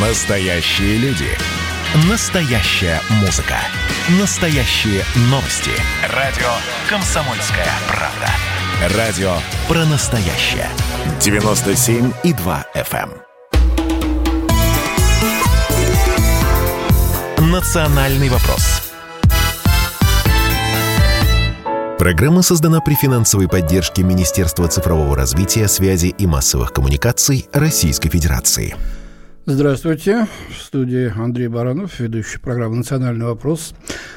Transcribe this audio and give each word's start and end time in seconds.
Настоящие 0.00 0.96
люди. 0.98 1.26
Настоящая 2.08 3.00
музыка. 3.20 3.56
Настоящие 4.20 5.02
новости. 5.22 5.72
Радио 6.14 6.46
«Комсомольская 6.88 7.66
правда». 7.88 8.96
Радио 8.96 9.32
про 9.66 9.84
настоящее. 9.86 10.68
97,2 11.18 12.64
FM. 12.76 13.10
эм. 17.36 17.50
Национальный 17.50 18.28
вопрос. 18.28 18.82
Программа 21.98 22.42
создана 22.42 22.80
при 22.80 22.94
финансовой 22.94 23.48
поддержке 23.48 24.04
Министерства 24.04 24.68
цифрового 24.68 25.16
развития, 25.16 25.66
связи 25.66 26.14
и 26.16 26.28
массовых 26.28 26.72
коммуникаций 26.72 27.48
Российской 27.52 28.10
Федерации. 28.10 28.76
Здравствуйте. 29.50 30.26
В 30.50 30.62
студии 30.62 31.10
Андрей 31.18 31.48
Баранов, 31.48 32.00
ведущий 32.00 32.38
программы 32.38 32.76
«Национальный 32.76 33.24
вопрос». 33.24 33.72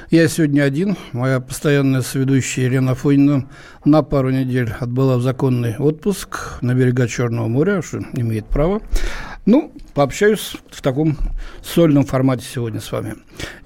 Я 0.09 0.27
сегодня 0.27 0.63
один. 0.63 0.97
Моя 1.13 1.39
постоянная 1.39 2.01
соведущая 2.01 2.65
Елена 2.65 2.95
Фонина 2.95 3.47
на 3.85 4.03
пару 4.03 4.29
недель 4.29 4.73
отбыла 4.77 5.15
в 5.15 5.21
законный 5.21 5.77
отпуск 5.77 6.57
на 6.59 6.73
берега 6.73 7.07
Черного 7.07 7.47
моря, 7.47 7.81
что 7.81 7.99
имеет 8.11 8.45
право. 8.47 8.81
Ну, 9.45 9.71
пообщаюсь 9.93 10.55
в 10.69 10.81
таком 10.81 11.17
сольном 11.63 12.05
формате 12.05 12.45
сегодня 12.45 12.79
с 12.79 12.91
вами. 12.91 13.15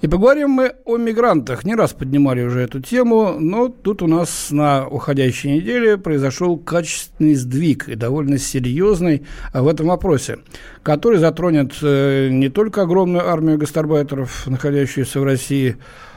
И 0.00 0.08
поговорим 0.08 0.50
мы 0.50 0.74
о 0.84 0.96
мигрантах. 0.96 1.64
Не 1.64 1.74
раз 1.74 1.92
поднимали 1.92 2.42
уже 2.42 2.60
эту 2.60 2.80
тему, 2.80 3.36
но 3.38 3.68
тут 3.68 4.02
у 4.02 4.06
нас 4.06 4.48
на 4.50 4.86
уходящей 4.86 5.56
неделе 5.56 5.96
произошел 5.96 6.56
качественный 6.56 7.34
сдвиг 7.34 7.88
и 7.88 7.94
довольно 7.94 8.38
серьезный 8.38 9.26
в 9.52 9.66
этом 9.68 9.86
вопросе, 9.86 10.38
который 10.82 11.18
затронет 11.18 11.74
э, 11.82 12.28
не 12.30 12.48
только 12.48 12.82
огромную 12.82 13.28
армию 13.28 13.58
гастарбайтеров, 13.58 14.46
находящуюся 14.46 15.20
в 15.20 15.24
России, 15.24 15.76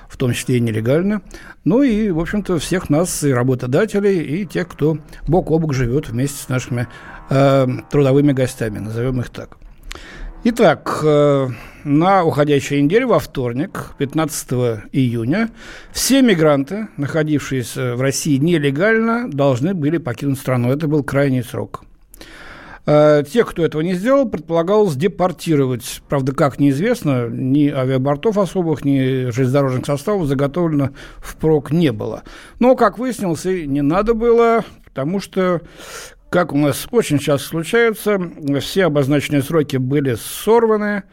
в 0.09 0.17
том 0.17 0.33
числе 0.33 0.57
и 0.57 0.59
нелегально, 0.59 1.21
ну 1.63 1.83
и, 1.83 2.09
в 2.09 2.19
общем-то, 2.19 2.57
всех 2.57 2.89
нас, 2.89 3.23
и 3.23 3.31
работодателей, 3.31 4.19
и 4.19 4.45
тех, 4.45 4.67
кто 4.67 4.97
бок 5.27 5.51
о 5.51 5.59
бок 5.59 5.73
живет 5.73 6.09
вместе 6.09 6.44
с 6.44 6.49
нашими 6.49 6.88
э, 7.29 7.67
трудовыми 7.91 8.31
гостями, 8.31 8.79
назовем 8.79 9.19
их 9.21 9.29
так. 9.29 9.57
Итак, 10.41 11.01
э, 11.03 11.49
на 11.83 12.23
уходящей 12.23 12.81
неделе, 12.81 13.05
во 13.05 13.19
вторник, 13.19 13.91
15 13.97 14.85
июня, 14.93 15.49
все 15.91 16.21
мигранты, 16.21 16.87
находившиеся 16.95 17.97
в 17.97 18.01
России 18.01 18.37
нелегально, 18.37 19.29
должны 19.29 19.73
были 19.73 19.97
покинуть 19.97 20.39
страну. 20.39 20.71
Это 20.71 20.87
был 20.87 21.03
крайний 21.03 21.43
срок. 21.43 21.83
Э, 22.85 23.21
тех, 23.29 23.49
кто 23.49 23.65
этого 23.65 23.81
не 23.81 23.95
сделал, 23.95 24.29
предполагалось 24.29 24.95
депортировать. 24.95 26.01
Правда, 26.07 26.33
как 26.33 26.57
неизвестно, 26.57 27.27
ни 27.27 27.67
авиабортов 27.67 28.37
особых, 28.37 28.85
ни 28.85 29.31
железнодорожных 29.31 29.85
составов 29.85 30.27
заготовлено 30.27 30.91
впрок 31.17 31.69
не 31.71 31.91
было. 31.91 32.23
Но, 32.59 32.77
как 32.77 32.97
выяснилось, 32.97 33.45
и 33.45 33.67
не 33.67 33.81
надо 33.81 34.13
было, 34.13 34.63
потому 34.85 35.19
что 35.19 35.59
как 36.30 36.53
у 36.53 36.58
нас 36.58 36.88
очень 36.91 37.19
часто 37.19 37.47
случается, 37.47 38.19
все 38.59 38.85
обозначенные 38.85 39.41
сроки 39.41 39.77
были 39.77 40.16
сорваны, 40.16 41.03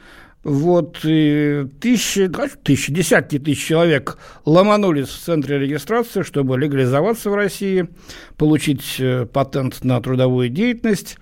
вот, 0.44 1.00
и 1.02 1.66
тысячи, 1.80 2.30
тысячи, 2.62 2.92
десятки 2.92 3.38
тысяч 3.38 3.66
человек 3.66 4.16
ломанулись 4.44 5.08
в 5.08 5.18
центре 5.18 5.58
регистрации, 5.58 6.22
чтобы 6.22 6.56
легализоваться 6.56 7.30
в 7.30 7.34
России, 7.34 7.88
получить 8.36 8.96
э, 9.00 9.26
патент 9.26 9.82
на 9.82 10.00
трудовую 10.00 10.48
деятельность. 10.48 11.18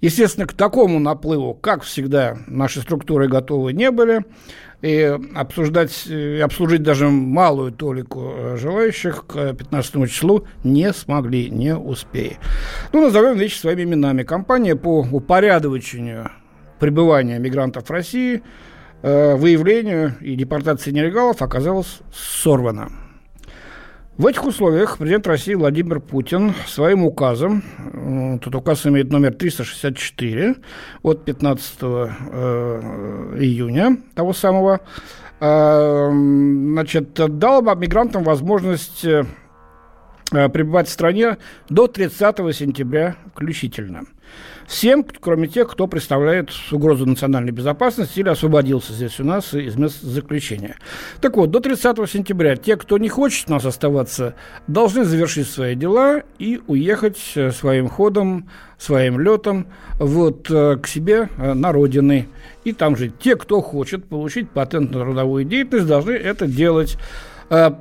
Естественно, 0.00 0.46
к 0.46 0.52
такому 0.52 1.00
наплыву, 1.00 1.54
как 1.54 1.82
всегда, 1.82 2.38
наши 2.46 2.80
структуры 2.80 3.26
готовы 3.26 3.72
не 3.72 3.90
были 3.90 4.24
и 4.82 5.18
обсуждать, 5.34 6.06
и 6.06 6.38
обслужить 6.38 6.82
даже 6.82 7.08
малую 7.08 7.72
толику 7.72 8.32
э, 8.36 8.56
желающих 8.56 9.26
к 9.26 9.54
15 9.54 10.10
числу 10.10 10.46
не 10.62 10.92
смогли, 10.92 11.50
не 11.50 11.74
успели. 11.74 12.38
Ну, 12.92 13.02
назовем 13.02 13.36
вещи 13.36 13.58
своими 13.58 13.82
именами. 13.82 14.22
Компания 14.22 14.76
по 14.76 15.00
упорядочению 15.00 16.30
пребывания 16.78 17.38
мигрантов 17.38 17.88
в 17.88 17.90
России, 17.90 18.42
э, 19.02 19.34
выявлению 19.34 20.14
и 20.20 20.36
депортации 20.36 20.92
нелегалов 20.92 21.42
оказалась 21.42 21.98
сорвана. 22.12 23.07
В 24.18 24.26
этих 24.26 24.44
условиях 24.46 24.98
президент 24.98 25.28
России 25.28 25.54
Владимир 25.54 26.00
Путин 26.00 26.52
своим 26.66 27.04
указом, 27.04 27.62
этот 28.34 28.52
указ 28.52 28.84
имеет 28.84 29.12
номер 29.12 29.32
364 29.32 30.56
от 31.04 31.24
15 31.24 31.78
э, 31.80 31.84
июня 33.38 33.98
того 34.16 34.32
самого, 34.32 34.80
э, 35.38 36.10
значит, 36.10 37.12
дал 37.14 37.62
мигрантам 37.76 38.24
возможность 38.24 39.04
э, 39.04 39.24
пребывать 40.32 40.88
в 40.88 40.90
стране 40.90 41.38
до 41.68 41.86
30 41.86 42.38
сентября 42.56 43.14
включительно– 43.32 44.02
всем, 44.68 45.04
кроме 45.20 45.48
тех, 45.48 45.68
кто 45.68 45.86
представляет 45.86 46.50
угрозу 46.70 47.06
национальной 47.06 47.52
безопасности 47.52 48.20
или 48.20 48.28
освободился 48.28 48.92
здесь 48.92 49.18
у 49.18 49.24
нас 49.24 49.54
из 49.54 49.76
мест 49.76 50.02
заключения. 50.02 50.76
Так 51.20 51.36
вот, 51.36 51.50
до 51.50 51.60
30 51.60 51.96
сентября 52.08 52.54
те, 52.54 52.76
кто 52.76 52.98
не 52.98 53.08
хочет 53.08 53.48
у 53.48 53.52
нас 53.52 53.64
оставаться, 53.64 54.34
должны 54.66 55.04
завершить 55.04 55.48
свои 55.48 55.74
дела 55.74 56.22
и 56.38 56.60
уехать 56.66 57.18
э, 57.34 57.50
своим 57.50 57.88
ходом, 57.88 58.50
своим 58.76 59.18
летом 59.18 59.66
вот, 59.98 60.50
э, 60.50 60.76
к 60.76 60.86
себе 60.86 61.30
э, 61.38 61.54
на 61.54 61.72
родины. 61.72 62.28
И 62.64 62.72
там 62.72 62.96
же 62.96 63.08
те, 63.08 63.36
кто 63.36 63.62
хочет 63.62 64.04
получить 64.04 64.50
патент 64.50 64.90
на 64.90 65.00
трудовую 65.00 65.44
деятельность, 65.44 65.88
должны 65.88 66.12
это 66.12 66.46
делать 66.46 66.98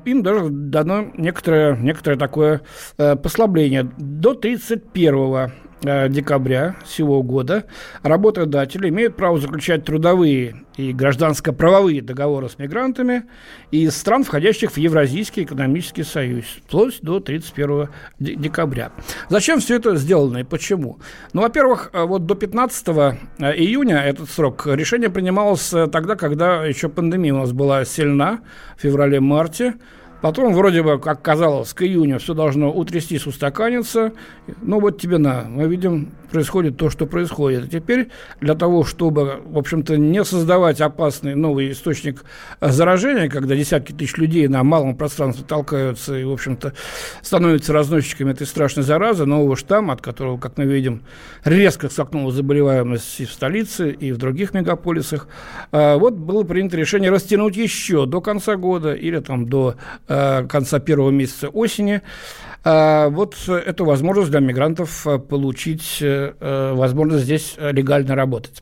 им 0.05 0.23
даже 0.23 0.47
дано 0.49 1.07
некоторое, 1.17 1.75
некоторое 1.75 2.15
такое 2.15 2.61
послабление. 2.95 3.91
До 3.97 4.33
31 4.33 5.49
Э, 5.49 5.49
декабря 5.81 6.75
сего 6.85 7.21
года 7.23 7.65
работодатели 8.01 8.89
имеют 8.89 9.15
право 9.15 9.37
заключать 9.37 9.85
трудовые 9.85 10.55
и 10.77 10.93
гражданско-правовые 10.93 12.01
договоры 12.01 12.49
с 12.49 12.57
мигрантами 12.57 13.25
из 13.71 13.95
стран, 13.97 14.23
входящих 14.23 14.71
в 14.71 14.77
Евразийский 14.77 15.43
экономический 15.43 16.03
союз, 16.03 16.45
вплоть 16.65 16.99
до 17.01 17.19
31 17.19 17.89
декабря. 18.19 18.91
Зачем 19.29 19.59
все 19.59 19.75
это 19.75 19.95
сделано 19.95 20.39
и 20.39 20.43
почему? 20.43 20.99
Ну, 21.33 21.41
во-первых, 21.41 21.89
э, 21.93 22.03
вот 22.03 22.25
до 22.25 22.35
15 22.35 22.87
э, 22.87 23.55
июня 23.55 23.97
этот 23.97 24.29
срок 24.29 24.67
решение 24.67 25.09
принималось 25.09 25.69
тогда, 25.91 26.15
когда 26.15 26.65
еще 26.65 26.89
пандемия 26.89 27.33
у 27.33 27.39
нас 27.39 27.51
была 27.51 27.83
сильна, 27.85 28.39
в 28.77 28.81
феврале-марте, 28.81 29.75
Потом, 30.21 30.53
вроде 30.53 30.81
бы, 30.81 30.99
как 30.99 31.21
казалось, 31.21 31.73
к 31.73 31.83
июню 31.83 32.19
все 32.19 32.33
должно 32.33 32.71
утрястись, 32.71 33.27
устаканиться. 33.27 34.13
Ну, 34.61 34.79
вот 34.79 34.99
тебе 34.99 35.17
на. 35.17 35.43
Мы 35.43 35.67
видим 35.67 36.11
происходит 36.31 36.77
то, 36.77 36.89
что 36.89 37.05
происходит. 37.05 37.65
И 37.65 37.79
теперь 37.79 38.09
для 38.41 38.55
того, 38.55 38.83
чтобы, 38.83 39.41
в 39.45 39.57
общем-то, 39.57 39.97
не 39.97 40.23
создавать 40.23 40.81
опасный 40.81 41.35
новый 41.35 41.71
источник 41.71 42.23
заражения, 42.61 43.29
когда 43.29 43.55
десятки 43.55 43.91
тысяч 43.91 44.17
людей 44.17 44.47
на 44.47 44.63
малом 44.63 44.95
пространстве 44.95 45.45
толкаются 45.47 46.17
и, 46.17 46.23
в 46.23 46.31
общем-то, 46.31 46.73
становятся 47.21 47.73
разносчиками 47.73 48.31
этой 48.31 48.47
страшной 48.47 48.83
заразы, 48.83 49.25
нового 49.25 49.55
штамма, 49.55 49.93
от 49.93 50.01
которого, 50.01 50.37
как 50.37 50.57
мы 50.57 50.65
видим, 50.65 51.03
резко 51.43 51.89
скакнула 51.89 52.31
заболеваемость 52.31 53.21
и 53.21 53.25
в 53.25 53.31
столице, 53.31 53.91
и 53.91 54.11
в 54.11 54.17
других 54.17 54.53
мегаполисах, 54.53 55.27
а, 55.71 55.97
вот 55.97 56.13
было 56.13 56.43
принято 56.43 56.77
решение 56.77 57.09
растянуть 57.09 57.55
еще 57.55 58.05
до 58.05 58.21
конца 58.21 58.55
года 58.55 58.93
или 58.93 59.19
там 59.19 59.47
до 59.47 59.75
конца 60.07 60.79
первого 60.79 61.11
месяца 61.11 61.49
осени 61.49 62.01
а, 62.63 63.09
вот 63.09 63.35
эту 63.47 63.85
возможность 63.85 64.29
для 64.31 64.39
мигрантов 64.39 65.07
а, 65.07 65.19
получить 65.19 65.99
э, 66.01 66.73
возможность 66.73 67.23
здесь 67.23 67.55
легально 67.57 68.15
работать. 68.15 68.61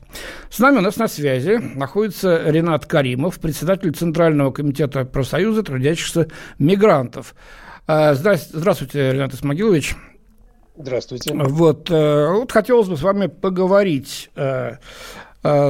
С 0.50 0.58
нами 0.58 0.78
у 0.78 0.80
нас 0.80 0.96
на 0.96 1.08
связи 1.08 1.58
находится 1.74 2.48
Ренат 2.48 2.86
Каримов, 2.86 3.40
председатель 3.40 3.92
Центрального 3.92 4.52
комитета 4.52 5.04
профсоюза 5.04 5.62
трудящихся 5.62 6.28
мигрантов. 6.58 7.34
Здравствуйте, 7.86 9.12
Ренат 9.12 9.34
Исмагилович. 9.34 9.96
Здравствуйте. 10.78 11.34
Вот, 11.34 11.90
э, 11.90 12.28
вот 12.32 12.52
хотелось 12.52 12.88
бы 12.88 12.96
с 12.96 13.02
вами 13.02 13.26
поговорить, 13.26 14.30
э, 14.36 14.76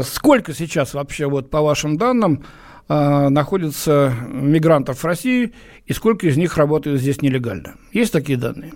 сколько 0.02 0.52
сейчас 0.52 0.94
вообще, 0.94 1.26
вот 1.26 1.50
по 1.50 1.60
вашим 1.60 1.96
данным, 1.96 2.44
э, 2.88 3.28
находится 3.28 4.14
мигрантов 4.28 5.02
в 5.02 5.04
России 5.04 5.52
и 5.86 5.92
сколько 5.92 6.26
из 6.26 6.36
них 6.36 6.56
работают 6.56 7.00
здесь 7.00 7.22
нелегально? 7.22 7.76
Есть 7.92 8.12
такие 8.12 8.38
данные? 8.38 8.72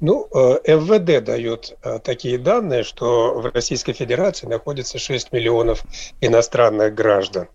Ну, 0.00 0.26
э, 0.32 0.76
МВД 0.76 1.22
дает 1.22 1.76
э, 1.82 1.98
такие 2.02 2.38
данные, 2.38 2.84
что 2.84 3.38
в 3.38 3.52
Российской 3.54 3.92
Федерации 3.92 4.46
находится 4.46 4.98
6 4.98 5.30
миллионов 5.32 5.84
иностранных 6.22 6.94
граждан. 6.94 7.48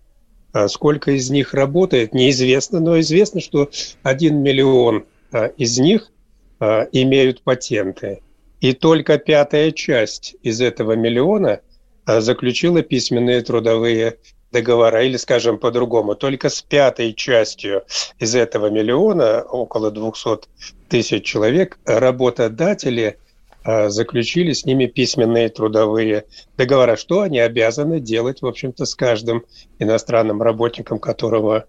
А 0.52 0.68
сколько 0.68 1.10
из 1.10 1.28
них 1.28 1.54
работает, 1.54 2.14
неизвестно, 2.14 2.78
но 2.78 3.00
известно, 3.00 3.40
что 3.40 3.68
1 4.04 4.42
миллион 4.42 5.06
э, 5.32 5.50
из 5.56 5.78
них 5.78 6.12
имеют 6.58 7.42
патенты. 7.42 8.22
И 8.62 8.72
только 8.72 9.18
пятая 9.18 9.72
часть 9.72 10.36
из 10.42 10.62
этого 10.62 10.92
миллиона 10.92 11.60
заключила 12.06 12.80
письменные 12.80 13.42
трудовые 13.42 14.16
договора, 14.56 15.04
или, 15.04 15.16
скажем 15.18 15.58
по-другому, 15.58 16.14
только 16.14 16.48
с 16.48 16.62
пятой 16.62 17.12
частью 17.12 17.84
из 18.18 18.34
этого 18.34 18.70
миллиона, 18.70 19.42
около 19.42 19.90
200 19.90 20.48
тысяч 20.88 21.24
человек, 21.24 21.78
работодатели 21.84 23.18
а, 23.64 23.90
заключили 23.90 24.52
с 24.52 24.64
ними 24.64 24.86
письменные 24.86 25.50
трудовые 25.50 26.24
договора, 26.56 26.96
что 26.96 27.20
они 27.20 27.38
обязаны 27.38 28.00
делать, 28.00 28.40
в 28.40 28.46
общем-то, 28.46 28.86
с 28.86 28.94
каждым 28.94 29.44
иностранным 29.78 30.40
работником, 30.40 30.98
которого 30.98 31.66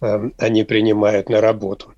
э, 0.00 0.30
они 0.38 0.64
принимают 0.64 1.30
на 1.30 1.40
работу. 1.40 1.94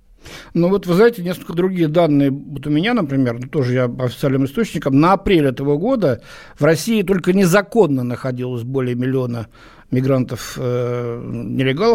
Ну 0.55 0.69
вот 0.69 0.87
вы 0.87 0.95
знаете, 0.95 1.23
несколько 1.23 1.55
другие 1.55 1.89
данные, 1.89 2.31
вот 2.31 2.67
у 2.67 2.71
меня, 2.71 2.95
например, 2.95 3.39
ну, 3.41 3.49
тоже 3.49 3.75
я 3.75 3.89
по 3.89 4.05
официальным 4.05 4.45
источникам, 4.45 5.01
на 5.01 5.15
апрель 5.15 5.47
этого 5.47 5.77
года 5.77 6.21
в 6.59 6.65
России 6.65 7.03
только 7.03 7.33
незаконно 7.33 8.03
находилось 8.05 8.63
более 8.63 8.95
миллиона 8.95 9.49
мигрантов, 9.91 10.59
э, 10.59 11.23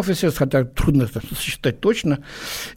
естественно, 0.08 0.32
хотя 0.32 0.64
трудно 0.64 1.04
это 1.04 1.20
сосчитать 1.34 1.80
точно. 1.80 2.18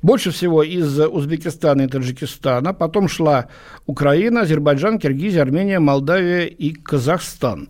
Больше 0.01 0.31
всего 0.31 0.63
из 0.63 0.99
Узбекистана 0.99 1.83
и 1.83 1.87
Таджикистана, 1.87 2.73
потом 2.73 3.07
шла 3.07 3.47
Украина, 3.85 4.41
Азербайджан, 4.41 4.99
Киргизия, 4.99 5.41
Армения, 5.41 5.79
Молдавия 5.79 6.45
и 6.45 6.73
Казахстан. 6.73 7.69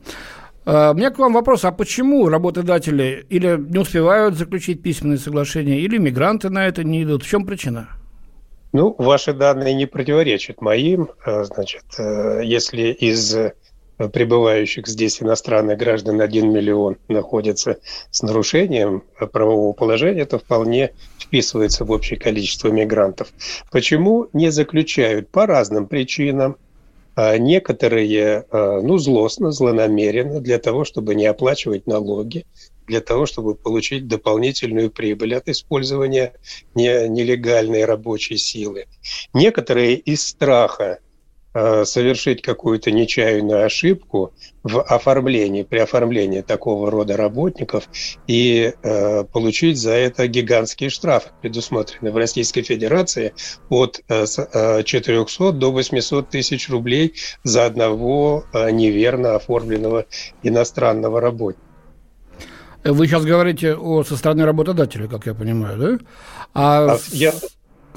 Uh, 0.65 0.91
у 0.91 0.95
меня 0.95 1.11
к 1.11 1.17
вам 1.17 1.31
вопрос, 1.31 1.63
а 1.63 1.71
почему 1.71 2.27
работодатели 2.27 3.25
или 3.29 3.57
не 3.57 3.79
успевают 3.79 4.35
заключить 4.35 4.83
письменные 4.83 5.17
соглашения, 5.17 5.79
или 5.79 5.97
мигранты 5.97 6.49
на 6.49 6.67
это 6.67 6.83
не 6.83 7.03
идут? 7.03 7.23
В 7.23 7.29
чем 7.29 7.45
причина? 7.45 7.87
Ну, 8.73 8.93
ваши 8.97 9.31
данные 9.31 9.73
не 9.73 9.85
противоречат 9.85 10.61
моим. 10.61 11.07
Э, 11.25 11.45
значит, 11.45 11.85
э, 11.97 12.41
если 12.43 12.91
из 12.91 13.33
прибывающих 13.97 14.87
здесь 14.87 15.21
иностранных 15.21 15.77
граждан 15.77 16.21
1 16.21 16.51
миллион 16.51 16.97
находится 17.07 17.79
с 18.11 18.21
нарушением 18.21 19.03
правового 19.31 19.73
положения, 19.73 20.21
это 20.21 20.39
вполне 20.39 20.91
вписывается 21.19 21.83
в 21.83 21.91
общее 21.91 22.19
количество 22.19 22.69
мигрантов. 22.69 23.29
Почему 23.71 24.27
не 24.33 24.51
заключают? 24.51 25.29
По 25.29 25.45
разным 25.45 25.87
причинам. 25.87 26.57
А 27.15 27.35
некоторые, 27.39 28.45
а, 28.51 28.79
ну, 28.81 28.99
злостно, 28.99 29.51
злонамеренно, 29.51 30.39
для 30.39 30.59
того, 30.59 30.85
чтобы 30.85 31.15
не 31.15 31.25
оплачивать 31.25 31.87
налоги, 31.87 32.45
для 32.85 33.01
того, 33.01 33.25
чтобы 33.25 33.55
получить 33.55 34.07
дополнительную 34.07 34.91
прибыль 34.91 35.35
от 35.35 35.49
использования 35.49 36.33
нелегальной 36.75 37.85
рабочей 37.85 38.37
силы. 38.37 38.85
Некоторые 39.33 39.95
из 39.95 40.27
страха 40.27 40.99
совершить 41.85 42.41
какую-то 42.41 42.91
нечаянную 42.91 43.65
ошибку 43.65 44.33
в 44.63 44.81
оформлении, 44.81 45.63
при 45.63 45.79
оформлении 45.79 46.41
такого 46.41 46.91
рода 46.91 47.15
работников 47.15 47.89
и 48.27 48.73
э, 48.83 49.23
получить 49.23 49.77
за 49.77 49.91
это 49.91 50.27
гигантские 50.27 50.89
штрафы, 50.89 51.29
предусмотренные 51.41 52.11
в 52.11 52.17
Российской 52.17 52.61
Федерации 52.61 53.33
от 53.69 54.01
э, 54.09 54.83
400 54.83 55.43
э, 55.43 55.51
до 55.53 55.71
800 55.71 56.29
тысяч 56.29 56.69
рублей 56.69 57.13
за 57.43 57.65
одного 57.65 58.45
э, 58.53 58.71
неверно 58.71 59.35
оформленного 59.35 60.05
иностранного 60.43 61.21
работника. 61.21 61.67
Вы 62.83 63.07
сейчас 63.07 63.25
говорите 63.25 63.75
о 63.75 64.03
со 64.03 64.15
стороны 64.15 64.45
работодателя, 64.45 65.07
как 65.07 65.25
я 65.25 65.33
понимаю, 65.33 65.77
да? 65.77 66.05
А, 66.53 66.93
а 66.93 66.99
я, 67.11 67.33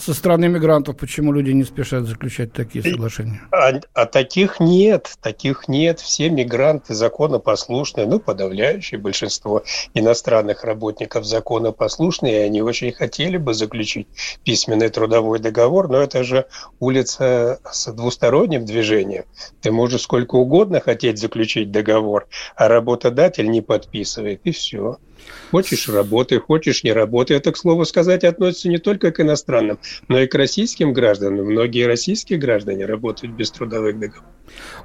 со 0.01 0.15
стороны 0.15 0.49
мигрантов, 0.49 0.97
почему 0.97 1.33
люди 1.33 1.51
не 1.51 1.65
спешат 1.65 2.05
заключать 2.05 2.53
такие 2.53 2.83
соглашения? 2.83 3.41
А, 3.53 3.73
а 3.95 4.07
таких 4.07 4.61
нет, 4.61 5.17
таких 5.21 5.69
нет. 5.69 6.01
Все 6.01 6.31
мигранты 6.31 6.95
законопослушные, 6.95 8.07
ну, 8.07 8.19
подавляющее 8.21 8.99
большинство 8.99 9.63
иностранных 9.95 10.65
работников 10.65 11.25
законопослушные, 11.25 12.43
и 12.43 12.45
они 12.45 12.63
очень 12.63 12.93
хотели 12.93 13.37
бы 13.37 13.55
заключить 13.55 14.09
письменный 14.45 14.89
трудовой 14.89 15.39
договор, 15.39 15.89
но 15.89 15.99
это 15.99 16.25
же 16.25 16.47
улица 16.79 17.61
с 17.71 17.93
двусторонним 17.93 18.65
движением. 18.65 19.25
Ты 19.61 19.71
можешь 19.71 20.03
сколько 20.03 20.37
угодно 20.37 20.81
хотеть 20.81 21.19
заключить 21.19 21.71
договор, 21.71 22.27
а 22.57 22.69
работодатель 22.69 23.51
не 23.51 23.61
подписывает, 23.61 24.41
и 24.45 24.53
все. 24.53 24.99
Хочешь– 25.51 25.89
работай, 25.89 26.39
хочешь– 26.39 26.83
не 26.85 26.93
работай. 26.93 27.37
Это, 27.37 27.53
к 27.53 27.57
слову 27.57 27.85
сказать, 27.85 28.25
относится 28.25 28.69
не 28.69 28.79
только 28.79 29.11
к 29.11 29.21
иностранным, 29.21 29.79
но 30.09 30.21
и 30.21 30.27
к 30.27 30.35
российским 30.35 30.93
гражданам. 30.93 31.47
Многие 31.47 31.87
российские 31.87 32.39
граждане 32.39 32.87
работают 32.87 33.35
без 33.35 33.51
трудовых 33.51 33.99
договоров. 33.99 34.31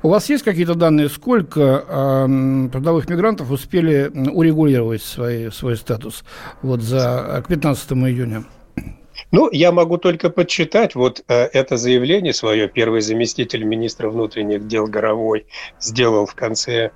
У 0.03 0.09
вас 0.09 0.29
есть 0.29 0.43
какие-то 0.43 0.75
данные, 0.75 1.09
сколько 1.09 1.85
э, 1.87 2.69
трудовых 2.71 3.09
мигрантов 3.09 3.51
успели 3.51 4.11
урегулировать 4.13 5.01
свой, 5.01 5.51
свой 5.51 5.75
статус 5.75 6.23
вот 6.61 6.81
за, 6.81 7.43
к 7.43 7.47
15 7.47 7.91
июня? 7.93 8.45
Ну, 9.31 9.49
я 9.51 9.71
могу 9.71 9.97
только 9.97 10.29
подсчитать. 10.29 10.95
Вот 10.95 11.23
э, 11.27 11.33
это 11.33 11.77
заявление 11.77 12.33
свое 12.33 12.67
первый 12.67 13.01
заместитель 13.01 13.63
министра 13.63 14.09
внутренних 14.09 14.67
дел 14.67 14.87
Горовой 14.87 15.45
сделал 15.79 16.25
в 16.25 16.35
конце 16.35 16.91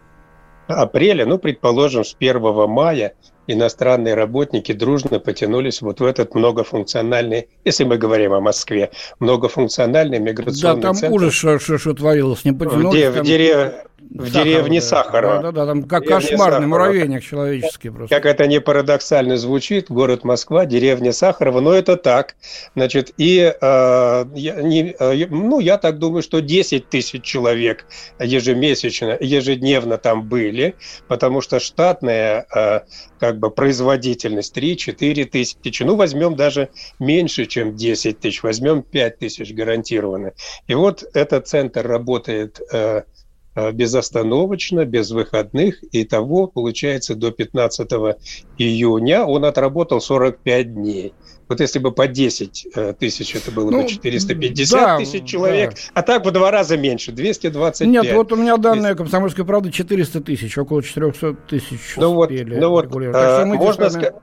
апреля, 0.69 1.25
ну, 1.25 1.37
предположим, 1.37 2.03
с 2.03 2.15
1 2.19 2.69
мая 2.69 3.13
иностранные 3.47 4.13
работники 4.13 4.71
дружно 4.71 5.19
потянулись 5.19 5.81
вот 5.81 5.99
в 5.99 6.05
этот 6.05 6.35
многофункциональный, 6.35 7.49
если 7.65 7.83
мы 7.83 7.97
говорим 7.97 8.33
о 8.33 8.41
Москве, 8.41 8.91
многофункциональный 9.19 10.19
миграционный 10.19 10.81
да, 10.81 10.87
там 10.89 10.95
центр. 10.95 11.15
ужас, 11.15 11.33
что, 11.33 11.59
что, 11.59 11.77
что 11.79 11.93
творилось, 11.95 12.45
не 12.45 12.53
потянулись. 12.53 13.07
В, 13.07 13.13
там... 13.13 13.23
в, 13.23 13.25
дерев... 13.25 13.73
в 14.09 14.27
Сахар, 14.27 14.43
деревне 14.43 14.79
да. 14.79 14.85
Сахара. 14.85 15.27
Да, 15.27 15.41
да, 15.41 15.51
да, 15.51 15.65
там 15.65 15.83
как 15.83 16.05
кошмарный 16.05 16.37
Сахарова. 16.37 16.67
муравейник 16.67 17.23
человеческий 17.23 17.89
просто. 17.89 18.15
Как 18.15 18.25
это 18.25 18.47
не 18.47 18.59
парадоксально 18.59 19.37
звучит, 19.37 19.89
город 19.89 20.23
Москва, 20.23 20.65
деревня 20.65 21.13
Сахарова, 21.13 21.59
но 21.59 21.73
это 21.73 21.97
так. 21.97 22.35
Значит, 22.75 23.13
и 23.17 23.39
э, 23.39 24.25
я, 24.35 24.61
не, 24.61 24.95
э, 24.99 25.27
ну, 25.29 25.59
я 25.59 25.77
так 25.77 25.99
думаю, 25.99 26.21
что 26.21 26.41
10 26.41 26.89
тысяч 26.89 27.23
человек 27.23 27.85
ежемесячно, 28.19 29.17
ежедневно 29.19 29.97
там 29.97 30.27
были, 30.27 30.75
потому 31.07 31.41
что 31.41 31.59
штатная 31.59 32.45
э, 32.53 32.79
как 33.19 33.39
бы 33.39 33.51
производительность 33.51 34.57
3-4 34.57 35.25
тысячи. 35.25 35.83
Ну, 35.83 35.95
возьмем 35.95 36.35
даже 36.35 36.69
меньше, 36.99 37.45
чем 37.45 37.75
10 37.75 38.19
тысяч, 38.19 38.43
возьмем 38.43 38.81
5 38.81 39.19
тысяч 39.19 39.53
гарантированно. 39.53 40.33
И 40.67 40.73
вот 40.73 41.03
этот 41.13 41.47
центр 41.47 41.85
работает 41.87 42.59
э 42.71 43.03
безостановочно, 43.71 44.85
без 44.85 45.11
выходных, 45.11 45.83
и 45.91 46.03
того, 46.03 46.47
получается, 46.47 47.15
до 47.15 47.31
15 47.31 47.89
июня 48.57 49.25
он 49.25 49.45
отработал 49.45 50.01
45 50.01 50.73
дней. 50.73 51.13
Вот 51.49 51.59
если 51.61 51.79
бы 51.79 51.91
по 51.91 52.07
10 52.07 52.67
э, 52.75 52.93
тысяч, 52.93 53.35
это 53.35 53.51
было 53.51 53.71
ну, 53.71 53.81
бы 53.81 53.87
450 53.87 54.79
да, 54.79 54.97
тысяч 54.97 55.25
человек, 55.25 55.71
да. 55.71 55.77
а 55.95 56.03
так 56.03 56.23
в 56.23 56.31
два 56.31 56.51
раза 56.51 56.77
меньше, 56.77 57.11
225. 57.11 57.87
Нет, 57.87 58.13
вот 58.13 58.31
у 58.31 58.35
меня 58.35 58.57
данные 58.57 58.93
«Комсомольской 58.93 59.43
правды» 59.43 59.71
400 59.71 60.21
тысяч, 60.21 60.55
около 60.59 60.83
400 60.83 61.33
тысяч 61.49 61.95
ну 61.97 62.13
вот, 62.13 62.29
ну 62.29 62.69
вот, 62.69 62.95
а, 63.15 63.45
можно, 63.45 63.85
ска- 63.85 64.13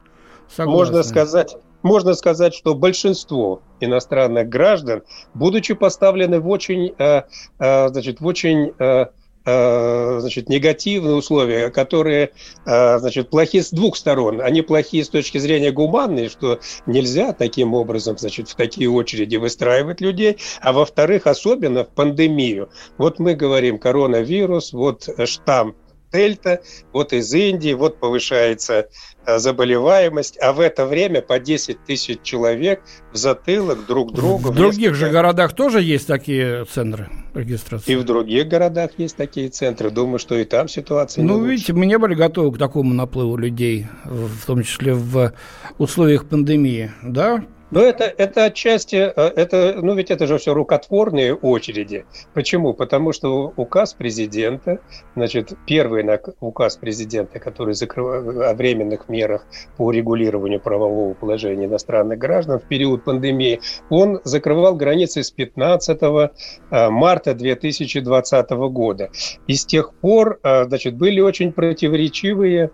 можно 0.57 1.02
сказать, 1.02 1.57
можно 1.83 2.14
сказать, 2.14 2.55
что 2.55 2.76
большинство 2.76 3.61
иностранных 3.81 4.49
граждан, 4.49 5.02
будучи 5.35 5.75
поставлены 5.75 6.38
в 6.38 6.49
очень, 6.49 6.95
э, 6.97 7.23
э, 7.59 7.88
значит, 7.88 8.21
в 8.21 8.26
очень 8.26 8.73
Э, 8.78 9.07
значит, 9.47 10.49
негативные 10.49 11.15
условия, 11.15 11.71
которые 11.71 12.31
э, 12.67 12.99
значит, 12.99 13.31
плохие 13.31 13.62
с 13.62 13.71
двух 13.71 13.97
сторон. 13.97 14.41
Они 14.41 14.62
плохие 14.62 15.05
с 15.05 15.09
точки 15.09 15.38
зрения 15.38 15.71
гуманной, 15.71 16.29
что 16.29 16.59
нельзя 16.87 17.33
таким 17.33 17.75
образом 17.75 18.19
значит, 18.19 18.49
в 18.49 18.57
такие 18.57 18.91
очереди 18.91 19.37
выстраивать 19.37 20.00
людей, 20.00 20.38
а 20.61 20.73
во-вторых, 20.73 21.26
особенно 21.26 21.85
в 21.85 21.88
пандемию. 21.88 22.71
Вот 22.99 23.19
мы 23.19 23.35
говорим 23.35 23.79
коронавирус, 23.79 24.73
вот 24.73 25.09
штамм 25.25 25.76
дельта, 26.13 26.61
вот 26.93 27.13
из 27.13 27.33
Индии, 27.33 27.73
вот 27.73 27.99
повышается 27.99 28.89
Э, 29.27 29.41
заболеваемость, 29.41 30.39
а 30.41 30.53
в 30.53 30.61
это 30.61 30.87
время 30.87 31.21
по 31.21 31.41
10 31.41 31.85
тысяч 31.85 32.21
человек 32.23 32.81
в 33.13 33.17
затылок 33.17 33.85
друг 33.85 34.13
другу. 34.13 34.53
В 34.53 34.55
других 34.55 34.95
же 34.95 35.11
городах 35.11 35.53
тоже 35.53 35.83
есть 35.83 36.07
такие 36.07 36.65
центры 36.67 37.09
регистрации? 37.35 37.91
И 37.93 37.97
в 37.97 38.05
других 38.05 38.47
городах 38.47 38.93
есть 38.99 39.17
такие 39.17 39.49
центры. 39.49 39.91
Думаю, 39.91 40.21
что 40.21 40.37
и 40.37 40.45
там 40.45 40.69
ситуация 40.69 41.25
Ну, 41.25 41.45
видите, 41.45 41.73
мы 41.73 41.87
не 41.87 41.99
были 41.99 42.15
готовы 42.15 42.53
к 42.53 42.59
такому 42.59 42.95
наплыву 42.95 43.37
людей, 43.37 43.89
в 44.05 44.47
том 44.47 44.63
числе 44.63 44.95
в 44.95 45.33
условиях 45.77 46.27
пандемии, 46.27 46.93
да? 47.03 47.45
Но 47.70 47.80
это, 47.80 48.04
это 48.04 48.44
отчасти, 48.44 48.96
э, 48.96 49.11
это, 49.14 49.78
ну 49.82 49.94
ведь 49.94 50.11
это 50.11 50.26
же 50.26 50.38
все 50.38 50.54
рукотворные 50.54 51.35
очереди. 51.35 52.04
Почему? 52.32 52.75
Потому 52.75 53.12
что 53.12 53.52
указ 53.56 53.94
президента, 53.94 54.80
значит, 55.14 55.52
первый 55.66 56.06
указ 56.40 56.76
президента, 56.76 57.38
который 57.40 57.75
закрывает 57.75 58.50
о 58.50 58.54
временных 58.54 59.08
мерах 59.08 59.46
по 59.76 59.87
урегулированию 59.87 60.61
правового 60.61 61.14
положения 61.14 61.66
иностранных 61.66 62.18
граждан 62.18 62.61
в 62.61 62.64
период 62.64 63.04
пандемии, 63.04 63.61
он 63.90 64.20
закрывал 64.25 64.76
границы 64.76 65.23
с 65.23 65.30
15 65.30 66.02
э, 66.02 66.90
марта 66.90 67.35
2020 67.35 68.50
года. 68.50 69.11
И 69.46 69.54
с 69.54 69.66
тех 69.66 69.92
пор, 69.94 70.38
э, 70.42 70.64
значит, 70.64 70.94
были 70.94 71.20
очень 71.20 71.52
противоречивые 71.52 72.70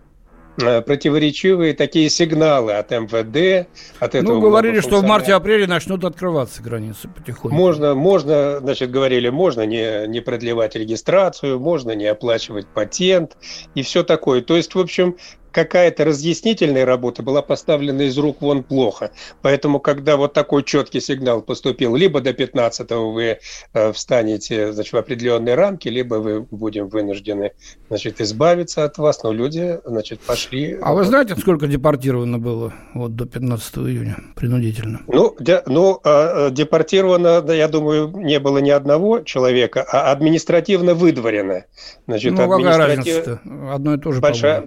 противоречивые 0.56 1.74
такие 1.74 2.10
сигналы 2.10 2.72
от 2.72 2.90
МВД, 2.90 3.68
от 3.98 4.14
этого. 4.14 4.34
Ну, 4.34 4.40
говорили, 4.40 4.80
что 4.80 4.98
в 4.98 5.04
марте-апреле 5.04 5.66
начнут 5.66 6.04
открываться 6.04 6.62
границы 6.62 7.08
потихоньку. 7.08 7.54
Можно, 7.54 7.94
можно, 7.94 8.60
значит, 8.60 8.90
говорили, 8.90 9.28
можно 9.28 9.64
не, 9.66 10.06
не 10.08 10.20
продлевать 10.20 10.76
регистрацию, 10.76 11.58
можно 11.58 11.92
не 11.92 12.06
оплачивать 12.06 12.66
патент 12.66 13.36
и 13.74 13.82
все 13.82 14.02
такое. 14.02 14.42
То 14.42 14.56
есть, 14.56 14.74
в 14.74 14.78
общем, 14.78 15.16
какая-то 15.52 16.04
разъяснительная 16.04 16.84
работа 16.84 17.22
была 17.22 17.42
поставлена 17.42 18.02
из 18.02 18.18
рук 18.18 18.40
вон 18.40 18.62
плохо. 18.62 19.12
Поэтому, 19.42 19.78
когда 19.80 20.16
вот 20.16 20.32
такой 20.32 20.64
четкий 20.64 21.00
сигнал 21.00 21.42
поступил, 21.42 21.94
либо 21.94 22.20
до 22.20 22.32
15 22.32 22.90
вы 22.90 23.38
э, 23.74 23.92
встанете 23.92 24.72
значит, 24.72 24.92
в 24.92 24.96
определенные 24.96 25.54
рамки, 25.54 25.88
либо 25.88 26.16
вы 26.16 26.40
будем 26.40 26.88
вынуждены 26.88 27.52
значит, 27.88 28.20
избавиться 28.20 28.84
от 28.84 28.98
вас, 28.98 29.22
но 29.22 29.32
люди 29.32 29.78
значит, 29.84 30.20
пошли... 30.20 30.78
А 30.82 30.94
вы 30.94 31.04
знаете, 31.04 31.36
сколько 31.36 31.66
депортировано 31.66 32.38
было 32.38 32.72
вот, 32.94 33.14
до 33.14 33.26
15 33.26 33.78
июня 33.78 34.16
принудительно? 34.34 35.02
Ну, 35.06 35.36
де, 35.38 35.62
ну 35.66 36.00
э, 36.04 36.50
депортировано, 36.50 37.44
я 37.52 37.68
думаю, 37.68 38.12
не 38.16 38.40
было 38.40 38.58
ни 38.58 38.70
одного 38.70 39.20
человека, 39.20 39.84
а 39.90 40.10
административно 40.10 40.94
выдворено. 40.94 41.64
Значит, 42.06 42.32
ну, 42.32 42.42
административ... 42.42 42.70
какая 42.70 42.96
разница 42.96 43.40
Одно 43.72 43.94
и 43.94 43.98
то 43.98 44.12
же, 44.12 44.20
большая, 44.20 44.60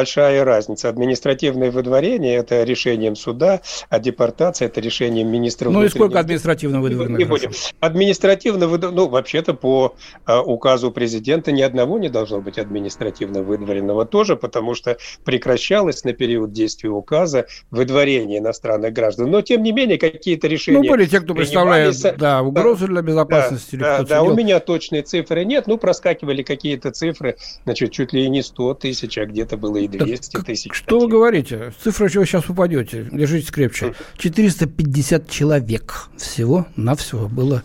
большая 0.00 0.44
разница. 0.44 0.88
Административное 0.88 1.70
выдворение– 1.70 2.36
это 2.36 2.64
решением 2.64 3.16
суда, 3.16 3.60
а 3.90 3.98
депортация– 3.98 4.66
это 4.68 4.80
решением 4.80 5.28
министра 5.28 5.68
Ну 5.68 5.84
и 5.84 5.88
сколько 5.90 6.18
административно 6.18 6.80
выдворено? 6.80 7.18
Не 7.18 7.24
будем. 7.24 7.50
Административно 7.80 8.66
выдворено, 8.66 9.02
ну, 9.02 9.08
вообще-то 9.08 9.52
по 9.52 9.94
а, 10.24 10.40
указу 10.40 10.90
президента 10.90 11.52
ни 11.52 11.60
одного 11.60 11.98
не 11.98 12.08
должно 12.08 12.40
быть 12.40 12.58
административно 12.58 13.42
выдворенного 13.42 14.06
тоже, 14.06 14.36
потому 14.36 14.74
что 14.74 14.96
прекращалось 15.24 16.02
на 16.04 16.14
период 16.14 16.52
действия 16.52 16.88
указа 16.88 17.46
выдворение 17.70 18.38
иностранных 18.38 18.94
граждан. 18.94 19.30
Но, 19.30 19.42
тем 19.42 19.62
не 19.62 19.72
менее, 19.72 19.98
какие-то 19.98 20.48
решения... 20.48 20.78
Ну, 20.78 20.88
были 20.88 21.04
те, 21.04 21.20
кто 21.20 21.34
представляет 21.34 21.94
да, 22.16 22.40
угрозу 22.40 22.86
да, 22.86 22.92
для 22.94 23.02
безопасности. 23.02 23.76
Да, 23.76 23.98
да, 23.98 24.04
да 24.04 24.22
у 24.22 24.34
меня 24.34 24.60
точные 24.60 25.02
цифры 25.02 25.44
нет, 25.44 25.66
ну, 25.66 25.76
проскакивали 25.76 26.42
какие-то 26.42 26.90
цифры, 26.90 27.36
значит, 27.64 27.92
чуть 27.92 28.14
ли 28.14 28.24
и 28.24 28.30
не 28.30 28.42
100 28.42 28.74
тысяч, 28.74 29.18
а 29.18 29.26
где-то 29.26 29.58
было 29.58 29.76
и 29.76 29.89
200 29.98 30.32
так, 30.32 30.44
тысяч. 30.44 30.72
Что 30.72 30.86
таких. 30.86 31.02
вы 31.02 31.08
говорите? 31.08 31.72
Цифра, 31.82 32.08
чего 32.08 32.24
сейчас 32.24 32.48
упадете? 32.48 33.08
Держитесь 33.10 33.50
крепче. 33.50 33.94
450 34.16 35.28
человек 35.28 36.08
всего 36.16 36.66
на 36.76 36.94
все 36.94 37.28
было 37.28 37.62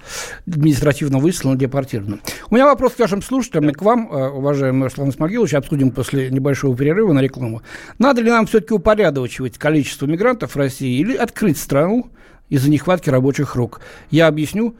административно 0.47 1.19
выслано, 1.19 1.57
депортировано. 1.57 2.19
У 2.49 2.55
меня 2.55 2.65
вопрос 2.65 2.93
к 2.93 2.99
нашим 2.99 3.21
слушателям 3.21 3.69
и 3.69 3.73
к 3.73 3.81
вам, 3.81 4.09
э, 4.11 4.29
уважаемый 4.29 4.83
Руслан 4.83 5.09
Исмагилович, 5.09 5.53
обсудим 5.53 5.91
после 5.91 6.29
небольшого 6.29 6.75
перерыва 6.75 7.13
на 7.13 7.19
рекламу. 7.21 7.61
Надо 7.99 8.21
ли 8.21 8.29
нам 8.29 8.47
все-таки 8.47 8.73
упорядочивать 8.73 9.57
количество 9.57 10.05
мигрантов 10.05 10.55
в 10.55 10.57
России 10.57 10.99
или 10.99 11.15
открыть 11.15 11.57
страну 11.57 12.09
из-за 12.49 12.69
нехватки 12.69 13.09
рабочих 13.09 13.55
рук? 13.55 13.81
Я 14.09 14.27
объясню, 14.27 14.75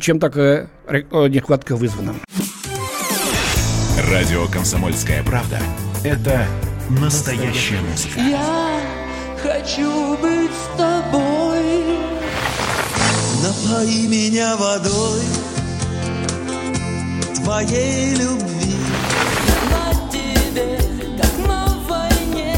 чем 0.00 0.18
такая 0.18 0.70
нехватка 0.88 1.76
вызвана. 1.76 2.14
Радио 4.10 4.46
«Комсомольская 4.46 5.22
правда»— 5.22 5.58
это 6.04 6.46
Настоящая 6.90 7.80
музыка. 7.82 8.18
Я 8.18 8.80
хочу 9.42 10.16
быть 10.16 10.50
с 10.50 10.78
тобой. 10.78 11.98
Напои 13.42 14.06
меня 14.06 14.56
водой 14.56 15.22
твоей 17.34 18.14
любви. 18.14 18.76
На 19.70 20.10
тебе, 20.10 20.78
как 21.20 21.46
на 21.46 21.66
войне, 21.88 22.56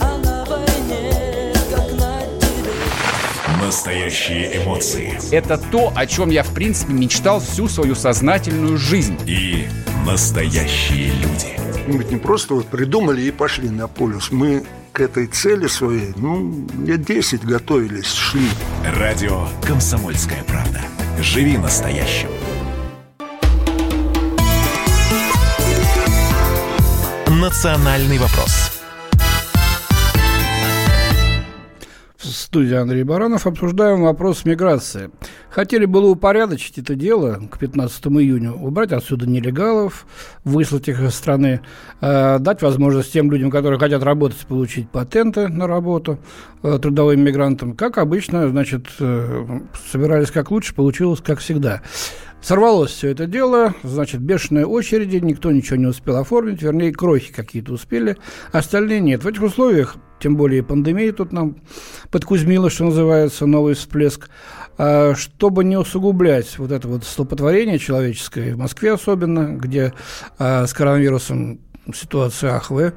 а 0.00 0.18
на 0.18 0.44
войне, 0.46 1.52
как 1.70 1.92
на 1.92 2.22
тебе. 2.40 3.64
Настоящие 3.64 4.64
эмоции. 4.64 5.16
Это 5.30 5.56
то, 5.58 5.92
о 5.94 6.06
чем 6.06 6.30
я, 6.30 6.42
в 6.42 6.52
принципе, 6.52 6.92
мечтал 6.92 7.38
всю 7.38 7.68
свою 7.68 7.94
сознательную 7.94 8.78
жизнь. 8.78 9.16
И 9.26 9.68
настоящие 10.04 11.12
люди. 11.12 11.69
Мы 11.86 11.98
ведь 11.98 12.10
не 12.10 12.18
просто 12.18 12.54
вот 12.54 12.66
придумали 12.66 13.22
и 13.22 13.30
пошли 13.30 13.70
на 13.70 13.88
полюс. 13.88 14.30
Мы 14.30 14.64
к 14.92 15.00
этой 15.00 15.26
цели 15.26 15.66
своей, 15.66 16.12
ну, 16.16 16.66
лет 16.84 17.02
10 17.02 17.44
готовились, 17.44 18.12
шли. 18.12 18.48
Радио 18.84 19.46
«Комсомольская 19.62 20.44
правда». 20.44 20.80
Живи 21.20 21.56
настоящим. 21.56 22.28
Национальный 27.28 28.18
вопрос. 28.18 28.70
В 32.18 32.26
студии 32.26 32.74
Андрей 32.74 33.02
Баранов 33.04 33.46
обсуждаем 33.46 34.02
вопрос 34.02 34.44
миграции. 34.44 35.10
Хотели 35.50 35.84
было 35.84 36.06
упорядочить 36.06 36.78
это 36.78 36.94
дело 36.94 37.42
к 37.50 37.58
15 37.58 38.06
июня, 38.06 38.52
убрать 38.52 38.92
отсюда 38.92 39.26
нелегалов, 39.26 40.06
выслать 40.44 40.88
их 40.88 41.02
из 41.02 41.12
страны, 41.14 41.60
э, 42.00 42.38
дать 42.38 42.62
возможность 42.62 43.12
тем 43.12 43.32
людям, 43.32 43.50
которые 43.50 43.80
хотят 43.80 44.04
работать, 44.04 44.38
получить 44.46 44.88
патенты 44.88 45.48
на 45.48 45.66
работу 45.66 46.20
э, 46.62 46.78
трудовым 46.80 47.20
мигрантам. 47.20 47.74
Как 47.74 47.98
обычно, 47.98 48.48
значит, 48.48 48.86
э, 49.00 49.60
собирались 49.90 50.30
как 50.30 50.52
лучше, 50.52 50.72
получилось 50.72 51.20
как 51.20 51.40
всегда. 51.40 51.82
Сорвалось 52.40 52.92
все 52.92 53.08
это 53.08 53.26
дело, 53.26 53.74
значит, 53.82 54.20
бешеные 54.20 54.66
очереди, 54.66 55.16
никто 55.16 55.50
ничего 55.50 55.76
не 55.76 55.86
успел 55.86 56.16
оформить, 56.16 56.62
вернее, 56.62 56.92
крохи 56.92 57.32
какие-то 57.32 57.74
успели, 57.74 58.16
остальные 58.50 59.00
нет. 59.00 59.24
В 59.24 59.26
этих 59.28 59.42
условиях, 59.42 59.96
тем 60.20 60.36
более 60.36 60.62
пандемия 60.62 61.12
тут 61.12 61.32
нам 61.32 61.56
подкузмила, 62.10 62.70
что 62.70 62.84
называется, 62.84 63.44
новый 63.44 63.74
всплеск, 63.74 64.30
чтобы 65.14 65.64
не 65.64 65.76
усугублять 65.76 66.58
вот 66.58 66.72
это 66.72 66.88
вот 66.88 67.04
столпотворение 67.04 67.78
человеческое, 67.78 68.54
в 68.54 68.58
Москве 68.58 68.92
особенно, 68.92 69.56
где 69.56 69.92
а, 70.38 70.66
с 70.66 70.72
коронавирусом 70.72 71.60
ситуация 71.94 72.54
ахвая, 72.54 72.94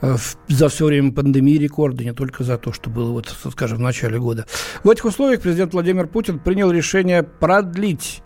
а, 0.00 0.16
за 0.48 0.68
все 0.68 0.86
время 0.86 1.12
пандемии 1.12 1.58
рекорды, 1.58 2.04
не 2.04 2.12
только 2.12 2.44
за 2.44 2.58
то, 2.58 2.72
что 2.72 2.90
было, 2.90 3.12
вот, 3.12 3.34
скажем, 3.50 3.78
в 3.78 3.80
начале 3.80 4.18
года. 4.18 4.46
В 4.84 4.90
этих 4.90 5.04
условиях 5.04 5.40
президент 5.40 5.72
Владимир 5.72 6.06
Путин 6.06 6.38
принял 6.38 6.70
решение 6.70 7.22
продлить 7.22 8.22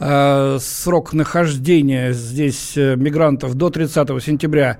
э, 0.00 0.58
срок 0.60 1.12
нахождения 1.12 2.12
здесь 2.12 2.76
э, 2.76 2.96
мигрантов 2.96 3.54
до 3.54 3.70
30 3.70 4.22
сентября 4.22 4.78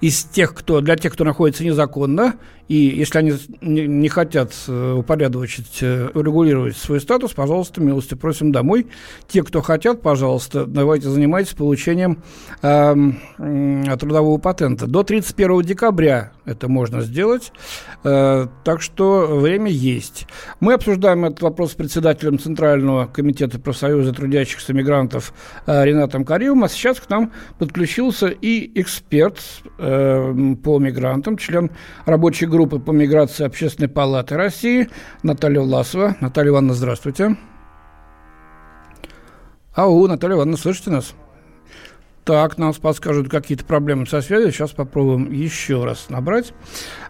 из 0.00 0.24
тех, 0.24 0.54
кто, 0.54 0.80
для 0.80 0.96
тех, 0.96 1.12
кто 1.12 1.24
находится 1.24 1.64
незаконно, 1.64 2.34
и 2.68 2.74
если 2.74 3.18
они 3.18 3.32
не, 3.62 4.08
хотят 4.08 4.52
э, 4.68 4.92
упорядочить, 4.92 5.78
э, 5.80 6.10
урегулировать 6.12 6.76
свой 6.76 7.00
статус, 7.00 7.32
пожалуйста, 7.32 7.80
милости 7.80 8.14
просим 8.14 8.52
домой. 8.52 8.88
Те, 9.26 9.42
кто 9.42 9.62
хотят, 9.62 10.02
пожалуйста, 10.02 10.66
давайте 10.66 11.08
занимайтесь 11.08 11.54
получением 11.54 12.22
э, 12.60 12.94
э, 13.38 13.96
трудового 13.98 14.36
патента. 14.36 14.86
До 14.86 15.02
31 15.02 15.62
декабря 15.62 16.32
это 16.44 16.68
можно 16.68 17.00
сделать, 17.00 17.52
э, 18.04 18.46
так 18.64 18.82
что 18.82 19.26
время 19.26 19.70
есть. 19.70 20.26
Мы 20.60 20.74
обсуждаем 20.74 21.24
этот 21.24 21.40
вопрос 21.40 21.72
с 21.72 21.74
председателем 21.74 22.38
Центрального 22.38 23.06
комитета 23.06 23.58
профсоюза 23.58 24.12
трудящихся 24.12 24.74
мигрантов 24.74 25.32
э, 25.66 25.84
Ренатом 25.86 26.26
Каримовым, 26.26 26.64
а 26.64 26.68
сейчас 26.68 27.00
к 27.00 27.08
нам 27.08 27.32
подключился 27.58 28.26
и 28.28 28.78
эксперт 28.78 29.38
э, 29.78 29.87
по 30.62 30.78
мигрантам, 30.78 31.36
член 31.36 31.70
рабочей 32.06 32.46
группы 32.46 32.78
по 32.78 32.90
миграции 32.90 33.44
Общественной 33.44 33.88
палаты 33.88 34.36
России 34.36 34.88
Наталья 35.22 35.60
Власова. 35.60 36.16
Наталья 36.20 36.50
Ивановна, 36.50 36.74
здравствуйте. 36.74 37.36
Ау, 39.74 40.06
Наталья 40.06 40.34
Ивановна, 40.34 40.56
слышите 40.56 40.90
нас? 40.90 41.14
Так, 42.28 42.58
нам 42.58 42.74
подскажут 42.74 43.30
какие-то 43.30 43.64
проблемы 43.64 44.04
со 44.04 44.20
связью. 44.20 44.52
Сейчас 44.52 44.72
попробуем 44.72 45.32
еще 45.32 45.86
раз 45.86 46.10
набрать. 46.10 46.52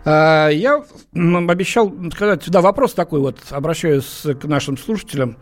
А, 0.05 0.49
я 0.49 0.85
обещал 1.13 1.93
сказать, 2.15 2.49
да, 2.49 2.61
вопрос 2.61 2.95
такой 2.95 3.19
вот, 3.19 3.41
обращаюсь 3.51 4.25
к 4.41 4.45
нашим 4.45 4.79
слушателям. 4.79 5.37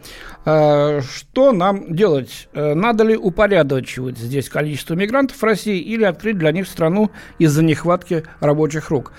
А, 0.47 1.03
что 1.03 1.53
нам 1.53 1.95
делать? 1.95 2.49
А, 2.55 2.75
надо 2.75 3.05
ли 3.05 3.19
упорядочивать 3.19 4.17
здесь 4.17 4.49
количество 4.49 4.95
мигрантов 4.95 5.37
в 5.37 5.45
России 5.45 5.79
или 5.79 6.05
открыть 6.05 6.39
для 6.39 6.53
них 6.53 6.69
страну 6.69 7.11
из-за 7.39 7.63
нехватки 7.63 8.25
рабочих 8.41 8.89
рук? 8.89 9.13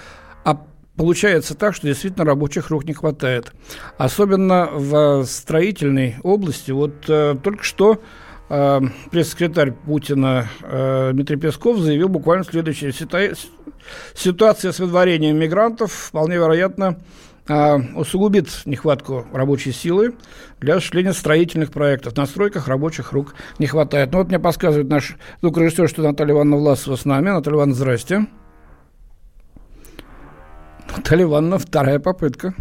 А 0.43 0.59
получается 0.95 1.53
так, 1.53 1.75
что 1.75 1.85
действительно 1.85 2.25
рабочих 2.25 2.71
рук 2.71 2.85
не 2.85 2.93
хватает. 2.93 3.53
Особенно 3.99 4.69
в 4.73 5.23
строительной 5.25 6.15
области. 6.23 6.71
Вот 6.71 7.07
э, 7.07 7.35
только 7.43 7.63
что 7.63 7.93
э, 7.93 7.97
пресс-секретарь 8.47 9.71
Путина 9.71 10.47
э, 10.61 11.11
Дмитрий 11.13 11.37
Песков 11.37 11.79
заявил 11.79 12.07
буквально 12.09 12.43
следующее. 12.45 12.91
Ситуа- 12.91 13.35
Ситуация 14.15 14.71
с 14.71 14.79
выдворением 14.79 15.37
мигрантов 15.37 15.91
вполне 15.91 16.35
вероятно 16.35 16.97
э, 17.47 17.77
усугубит 17.95 18.49
нехватку 18.65 19.25
рабочей 19.33 19.71
силы 19.71 20.15
для 20.59 20.75
осуществления 20.75 21.13
строительных 21.13 21.71
проектов. 21.71 22.15
На 22.15 22.25
стройках 22.25 22.67
рабочих 22.67 23.11
рук 23.11 23.35
не 23.59 23.67
хватает. 23.67 24.11
Ну 24.11 24.19
вот 24.19 24.27
мне 24.29 24.39
подсказывает 24.39 24.89
наш 24.89 25.15
звукорежиссер, 25.41 25.89
что 25.89 26.01
Наталья 26.03 26.33
Ивановна 26.33 26.57
Власова 26.57 26.95
с 26.95 27.05
нами. 27.05 27.29
Наталья 27.29 27.57
Ивановна, 27.57 27.75
здрасте. 27.75 28.27
Наталья 30.95 31.23
Ивановна, 31.23 31.57
вторая 31.59 31.99
попытка. 31.99 32.53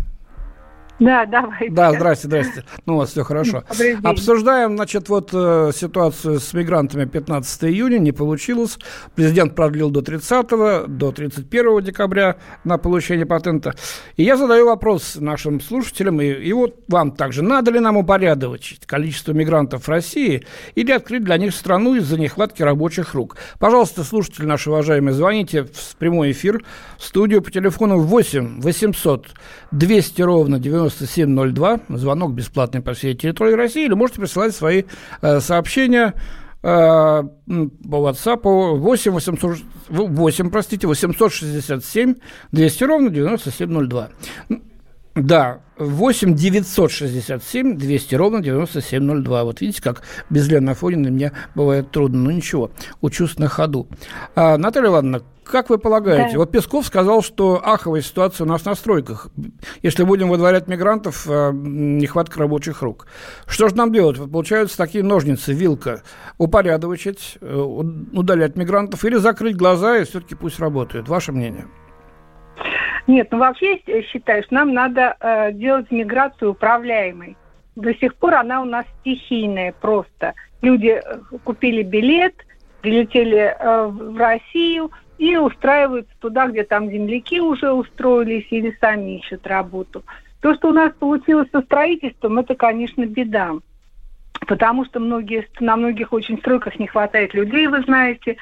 Да, 0.98 1.26
давайте. 1.26 1.70
Да, 1.70 1.92
здрасте, 1.92 2.26
здрасте. 2.26 2.64
Ну, 2.86 2.94
у 2.94 2.98
вас 2.98 3.10
все 3.10 3.22
хорошо. 3.22 3.64
Обсуждаем, 4.02 4.76
значит, 4.76 5.08
вот 5.08 5.30
э, 5.32 5.70
ситуацию 5.74 6.40
с 6.40 6.54
мигрантами 6.54 7.04
15 7.04 7.64
июня, 7.64 7.98
не 7.98 8.12
получилось. 8.12 8.78
Президент 9.14 9.54
продлил 9.54 9.90
до 9.90 10.00
30 10.00 10.46
до 10.88 11.12
31 11.12 11.82
декабря 11.82 12.36
на 12.64 12.78
получение 12.78 13.26
патента. 13.26 13.74
И 14.16 14.22
я 14.22 14.36
задаю 14.36 14.66
вопрос 14.66 15.16
нашим 15.16 15.60
слушателям, 15.60 16.20
и, 16.20 16.26
и 16.26 16.52
вот 16.52 16.76
вам 16.88 17.12
также. 17.12 17.42
Надо 17.42 17.70
ли 17.70 17.80
нам 17.80 17.98
упорядочить 17.98 18.86
количество 18.86 19.32
мигрантов 19.32 19.84
в 19.84 19.88
России 19.88 20.46
или 20.74 20.92
открыть 20.92 21.24
для 21.24 21.36
них 21.36 21.54
страну 21.54 21.94
из-за 21.96 22.18
нехватки 22.18 22.62
рабочих 22.62 23.14
рук? 23.14 23.36
Пожалуйста, 23.58 24.02
слушатели 24.02 24.46
наши 24.46 24.70
уважаемые, 24.70 25.12
звоните 25.12 25.64
в 25.64 25.96
прямой 25.98 26.32
эфир 26.32 26.64
в 26.98 27.04
студию 27.04 27.42
по 27.42 27.50
телефону 27.50 27.98
8 27.98 28.60
800 28.62 29.26
200 29.72 30.22
ровно 30.22 30.58
9702. 30.90 31.80
Звонок 31.90 32.32
бесплатный 32.32 32.80
по 32.80 32.94
всей 32.94 33.14
территории 33.14 33.54
России. 33.54 33.84
Или 33.86 33.94
можете 33.94 34.20
присылать 34.20 34.54
свои 34.54 34.84
э, 35.22 35.40
сообщения 35.40 36.14
э, 36.62 36.66
по 36.66 37.28
WhatsApp 37.48 38.40
8, 38.78 39.12
800, 39.12 39.58
8, 39.88 40.50
простите, 40.50 40.86
867 40.86 42.14
200 42.52 42.84
ровно 42.84 43.10
9702. 43.10 44.08
М, 44.50 44.62
Да, 45.14 45.60
8 45.78 46.34
967 46.34 47.76
200 47.76 48.14
ровно 48.14 48.40
9702. 48.42 49.44
Вот 49.44 49.60
видите, 49.60 49.82
как 49.82 50.02
без 50.30 50.48
Лены 50.48 50.70
Афониной 50.70 51.10
мне 51.10 51.32
бывает 51.54 51.90
трудно. 51.90 52.24
Ну 52.24 52.30
ничего, 52.30 52.70
учусь 53.00 53.38
на 53.38 53.48
ходу. 53.48 53.86
А, 54.34 54.56
Наталья 54.58 54.88
Ивановна, 54.88 55.22
как 55.46 55.70
вы 55.70 55.78
полагаете? 55.78 56.32
Да. 56.32 56.38
Вот 56.38 56.50
Песков 56.50 56.86
сказал, 56.86 57.22
что 57.22 57.60
аховая 57.64 58.02
ситуация 58.02 58.44
у 58.44 58.48
нас 58.48 58.64
на 58.64 58.74
стройках. 58.74 59.28
Если 59.82 60.04
будем 60.04 60.28
выдворять 60.28 60.68
мигрантов, 60.68 61.26
м, 61.28 61.98
нехватка 61.98 62.40
рабочих 62.40 62.82
рук. 62.82 63.06
Что 63.46 63.68
же 63.68 63.76
нам 63.76 63.92
делать? 63.92 64.18
Вот 64.18 64.30
Получаются 64.30 64.76
такие 64.76 65.02
ножницы, 65.02 65.52
вилка. 65.52 66.02
Упорядочить, 66.38 67.38
э, 67.40 67.56
удалять 67.56 68.56
мигрантов 68.56 69.04
или 69.04 69.16
закрыть 69.16 69.56
глаза 69.56 69.98
и 69.98 70.04
все-таки 70.04 70.34
пусть 70.34 70.60
работают. 70.60 71.08
Ваше 71.08 71.32
мнение? 71.32 71.66
Нет, 73.06 73.28
ну 73.30 73.38
вообще 73.38 73.80
я 73.86 74.02
считаю, 74.02 74.42
что 74.42 74.54
нам 74.54 74.72
надо 74.74 75.16
э, 75.20 75.52
делать 75.52 75.90
миграцию 75.90 76.50
управляемой. 76.50 77.36
До 77.76 77.94
сих 77.94 78.14
пор 78.16 78.34
она 78.34 78.62
у 78.62 78.64
нас 78.64 78.84
стихийная 79.00 79.72
просто. 79.80 80.34
Люди 80.62 81.00
э, 81.02 81.18
купили 81.44 81.82
билет, 81.82 82.34
прилетели 82.80 83.54
э, 83.58 83.86
в 83.86 84.16
Россию 84.16 84.90
и 85.18 85.36
устраиваются 85.36 86.12
туда, 86.20 86.48
где 86.48 86.64
там 86.64 86.90
земляки 86.90 87.40
уже 87.40 87.72
устроились 87.72 88.46
или 88.50 88.76
сами 88.80 89.18
ищут 89.18 89.46
работу. 89.46 90.04
То, 90.40 90.54
что 90.54 90.68
у 90.68 90.72
нас 90.72 90.92
получилось 90.98 91.48
со 91.50 91.62
строительством, 91.62 92.38
это, 92.38 92.54
конечно, 92.54 93.06
беда. 93.06 93.52
Потому 94.46 94.84
что 94.84 95.00
многие, 95.00 95.48
на 95.60 95.76
многих 95.76 96.12
очень 96.12 96.38
стройках 96.38 96.78
не 96.78 96.86
хватает 96.86 97.34
людей, 97.34 97.66
вы 97.66 97.82
знаете, 97.82 98.36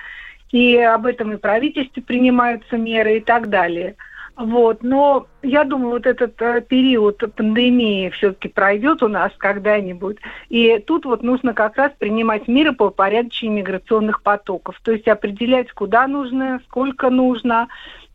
и 0.51 0.77
об 0.77 1.07
этом 1.07 1.33
и 1.33 1.37
правительстве 1.37 2.03
принимаются 2.03 2.77
меры 2.77 3.19
и 3.19 3.21
так 3.21 3.49
далее. 3.49 3.95
Вот, 4.37 4.83
но 4.83 5.29
я 5.43 5.63
думаю, 5.63 5.91
вот 5.91 6.07
этот 6.07 6.43
э, 6.43 6.61
период 6.61 7.23
пандемии 7.37 8.11
все-таки 8.11 8.49
пройдет 8.49 9.01
у 9.05 9.09
нас 9.09 9.31
когда-нибудь, 9.39 10.17
и 10.49 10.83
тут 10.85 11.05
вот 11.05 11.23
нужно 11.23 11.55
как 11.55 11.77
раз 11.77 11.93
принимать 11.97 12.49
меры 12.49 12.73
по 12.73 12.85
упорядочению 12.85 13.59
миграционных 13.59 14.23
потоков, 14.23 14.81
то 14.83 14.91
есть 14.91 15.07
определять, 15.07 15.71
куда 15.71 16.09
нужно, 16.09 16.61
сколько 16.67 17.11
нужно, 17.11 17.69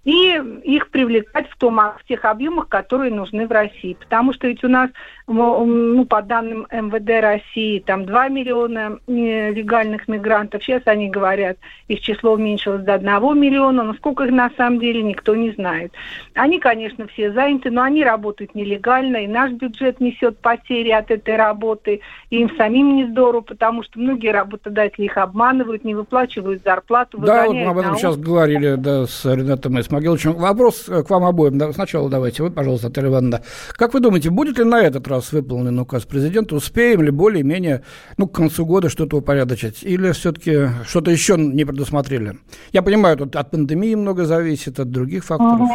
и 0.10 0.42
их 0.64 0.90
привлекать 0.90 1.48
в, 1.50 1.58
том, 1.58 1.76
в 1.76 2.02
тех 2.08 2.26
объемах, 2.26 2.68
которые 2.68 3.12
нужны 3.12 3.46
в 3.46 3.52
России. 3.52 3.94
Потому 3.94 4.34
что 4.34 4.48
ведь 4.48 4.64
у 4.64 4.68
нас, 4.68 4.90
ну, 5.28 6.04
по 6.06 6.24
данным 6.24 6.66
МВД 6.72 7.22
России, 7.22 7.80
там 7.80 8.06
2 8.06 8.30
миллиона 8.30 8.98
э, 9.06 9.52
легальных 9.52 10.08
мигрантов. 10.08 10.64
Сейчас 10.64 10.82
они 10.86 11.12
говорят, 11.12 11.58
их 11.88 12.02
число 12.02 12.34
уменьшилось 12.34 12.84
до 12.84 12.96
1 12.96 13.40
миллиона. 13.40 13.84
Но 13.84 13.94
сколько 13.94 14.24
их 14.24 14.32
на 14.32 14.50
самом 14.58 14.80
деле, 14.80 15.04
никто 15.04 15.36
не 15.36 15.52
знает. 15.52 15.94
Они, 16.34 16.60
конечно, 16.60 17.06
все 17.08 17.32
заняты, 17.32 17.70
но 17.70 17.84
они 17.84 18.04
работают 18.04 18.56
нелегально, 18.56 19.18
и 19.18 19.28
наш 19.28 19.52
бюджет 19.52 20.00
несет 20.00 20.40
потери 20.40 20.90
от 20.90 21.12
этой 21.12 21.36
работы, 21.36 22.02
и 22.32 22.38
им 22.38 22.50
самим 22.58 22.96
не 22.96 23.06
здорово, 23.06 23.42
потому 23.42 23.84
что 23.84 24.00
многие 24.00 24.32
работодатели 24.32 25.06
их 25.06 25.18
обманывают, 25.18 25.84
не 25.84 25.94
выплачивают 25.94 26.64
зарплату, 26.64 27.20
Да, 27.20 27.46
вот 27.46 27.54
мы 27.54 27.66
об 27.66 27.78
этом 27.78 27.96
сейчас 27.96 28.18
говорили 28.18 28.74
да, 28.76 29.06
с 29.06 29.24
Ренатом 29.26 29.78
Исмагиловичем. 30.00 30.34
Вопрос 30.34 30.88
э, 30.88 31.04
к 31.04 31.10
вам 31.10 31.26
обоим. 31.26 31.74
Сначала 31.74 32.10
давайте 32.10 32.44
вы, 32.44 32.52
пожалуйста, 32.52 32.88
Наталья 32.88 33.10
Ивановна. 33.10 33.42
Как 33.74 33.94
вы 33.94 34.00
думаете, 34.00 34.30
будет 34.30 34.58
ли 34.58 34.64
на 34.64 34.82
этот 34.82 35.08
раз 35.08 35.32
выполнен 35.32 35.78
указ 35.80 36.06
президента? 36.06 36.56
Успеем 36.56 37.02
ли 37.02 37.12
более-менее 37.12 37.84
ну, 38.18 38.28
к 38.28 38.36
концу 38.36 38.66
года 38.66 38.90
что-то 38.90 39.18
упорядочить? 39.18 39.84
Или 39.84 40.12
все-таки 40.12 40.70
что-то 40.86 41.12
еще 41.12 41.38
не 41.38 41.66
предусмотрели? 41.66 42.38
Я 42.72 42.82
понимаю, 42.82 43.18
тут 43.18 43.36
от 43.36 43.52
пандемии 43.52 43.96
много 43.96 44.26
зависит, 44.26 44.80
от 44.80 44.90
других 44.90 45.26
факторов. 45.26 45.70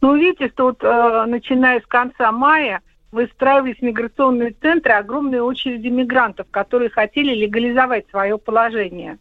Ну, 0.00 0.16
видите, 0.16 0.48
что 0.48 0.64
вот 0.64 0.82
э, 0.82 1.24
начиная 1.26 1.80
с 1.80 1.86
конца 1.86 2.32
мая 2.32 2.80
выстраивались 3.10 3.80
миграционные 3.80 4.54
центры 4.60 4.92
огромные 4.92 5.42
очереди 5.42 5.88
мигрантов, 5.88 6.46
которые 6.50 6.90
хотели 6.90 7.34
легализовать 7.34 8.06
свое 8.10 8.38
положение. 8.38 9.18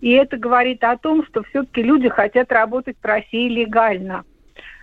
И 0.00 0.12
это 0.12 0.36
говорит 0.36 0.84
о 0.84 0.96
том, 0.96 1.24
что 1.26 1.42
все-таки 1.42 1.82
люди 1.82 2.08
хотят 2.08 2.52
работать 2.52 2.96
в 3.02 3.04
России 3.04 3.48
легально. 3.48 4.24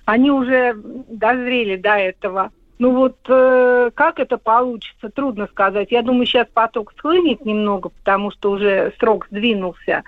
Они 0.05 0.29
уже 0.29 0.75
дозрели 0.75 1.77
до 1.77 1.95
этого. 1.95 2.51
Ну 2.77 2.91
вот 2.91 3.17
э, 3.27 3.91
как 3.95 4.19
это 4.19 4.37
получится, 4.37 5.09
трудно 5.09 5.47
сказать. 5.47 5.91
Я 5.91 6.01
думаю, 6.01 6.25
сейчас 6.25 6.47
поток 6.53 6.93
схлынет 6.97 7.45
немного, 7.45 7.89
потому 7.89 8.31
что 8.31 8.51
уже 8.51 8.93
срок 8.99 9.27
сдвинулся. 9.31 10.03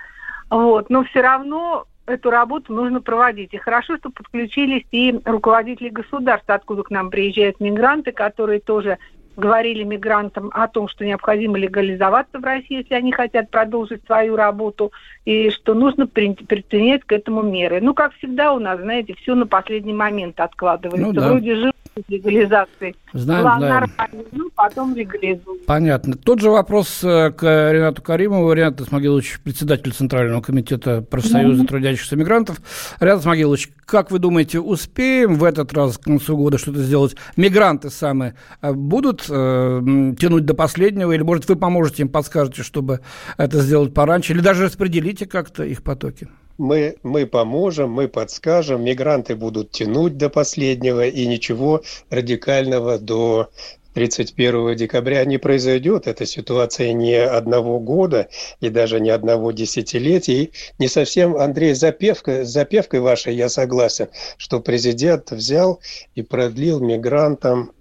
Вот. 0.50 0.90
Но 0.90 1.04
все 1.04 1.22
равно 1.22 1.86
эту 2.06 2.30
работу 2.30 2.72
нужно 2.72 3.00
проводить. 3.00 3.54
И 3.54 3.58
хорошо, 3.58 3.96
что 3.96 4.10
подключились 4.10 4.84
и 4.90 5.18
руководители 5.24 5.88
государства, 5.88 6.54
откуда 6.54 6.82
к 6.82 6.90
нам 6.90 7.10
приезжают 7.10 7.60
мигранты, 7.60 8.12
которые 8.12 8.60
тоже 8.60 8.98
говорили 9.38 9.84
мигрантам 9.84 10.50
о 10.52 10.66
том, 10.68 10.88
что 10.88 11.06
необходимо 11.06 11.56
легализоваться 11.58 12.38
в 12.38 12.44
России, 12.44 12.78
если 12.78 12.94
они 12.94 13.12
хотят 13.12 13.50
продолжить 13.50 14.04
свою 14.04 14.36
работу, 14.36 14.92
и 15.24 15.50
что 15.50 15.74
нужно 15.74 16.06
при- 16.06 16.34
предпринять 16.34 17.04
к 17.04 17.12
этому 17.12 17.42
меры. 17.42 17.80
Ну, 17.80 17.94
как 17.94 18.12
всегда 18.14 18.52
у 18.52 18.58
нас, 18.58 18.80
знаете, 18.80 19.14
все 19.14 19.34
на 19.34 19.46
последний 19.46 19.92
момент 19.92 20.40
откладывается. 20.40 21.06
Ну 21.06 21.12
да. 21.12 21.28
Вроде 21.28 21.54
живут 21.54 21.74
легализации. 22.08 22.94
Знаем, 23.12 23.42
План 23.42 23.58
знаем. 23.58 23.90
ну, 24.32 24.50
потом 24.54 24.94
легализуют. 24.94 25.66
Понятно. 25.66 26.14
Тот 26.16 26.40
же 26.40 26.50
вопрос 26.50 27.02
э, 27.02 27.30
к 27.30 27.72
Ренату 27.72 28.02
Каримову. 28.02 28.52
Ренат 28.52 28.80
Исмагилович, 28.80 29.40
председатель 29.42 29.92
Центрального 29.92 30.40
комитета 30.40 31.02
профсоюза 31.02 31.64
трудящихся 31.64 32.16
мигрантов. 32.16 32.60
Ренат 33.00 33.20
Исмагилович, 33.20 33.70
как 33.84 34.10
вы 34.10 34.18
думаете, 34.18 34.60
успеем 34.60 35.34
в 35.36 35.44
этот 35.44 35.72
раз 35.72 35.98
к 35.98 36.02
концу 36.02 36.36
года 36.36 36.58
что-то 36.58 36.80
сделать? 36.80 37.16
Мигранты 37.36 37.90
сами 37.90 38.34
э, 38.60 38.72
будут 38.72 39.26
э, 39.28 40.14
тянуть 40.18 40.44
до 40.44 40.54
последнего? 40.54 41.12
Или, 41.12 41.22
может, 41.22 41.48
вы 41.48 41.56
поможете 41.56 42.02
им, 42.02 42.08
подскажете, 42.08 42.62
чтобы 42.62 43.00
это 43.36 43.60
сделать 43.60 43.94
пораньше? 43.94 44.32
Или 44.32 44.40
даже 44.40 44.64
распределите 44.64 45.26
как-то 45.26 45.64
их 45.64 45.82
потоки? 45.82 46.28
Мы, 46.58 46.96
мы 47.02 47.26
поможем, 47.26 47.90
мы 47.90 48.08
подскажем, 48.08 48.82
мигранты 48.82 49.36
будут 49.36 49.70
тянуть 49.70 50.16
до 50.16 50.28
последнего, 50.28 51.06
и 51.06 51.26
ничего 51.26 51.82
радикального 52.10 52.98
до 52.98 53.50
31 53.94 54.76
декабря 54.76 55.24
не 55.24 55.38
произойдет. 55.38 56.06
Это 56.06 56.24
ситуация 56.26 56.92
не 56.92 57.16
одного 57.16 57.80
года 57.80 58.28
и 58.60 58.68
даже 58.68 59.00
не 59.00 59.10
одного 59.10 59.50
десятилетия. 59.50 60.44
И 60.44 60.52
не 60.78 60.86
совсем, 60.86 61.36
Андрей, 61.36 61.74
запевка, 61.74 62.44
с 62.44 62.48
запевкой 62.48 63.00
вашей 63.00 63.34
я 63.34 63.48
согласен, 63.48 64.08
что 64.36 64.60
президент 64.60 65.32
взял 65.32 65.80
и 66.14 66.22
продлил 66.22 66.78
мигрантам 66.80 67.72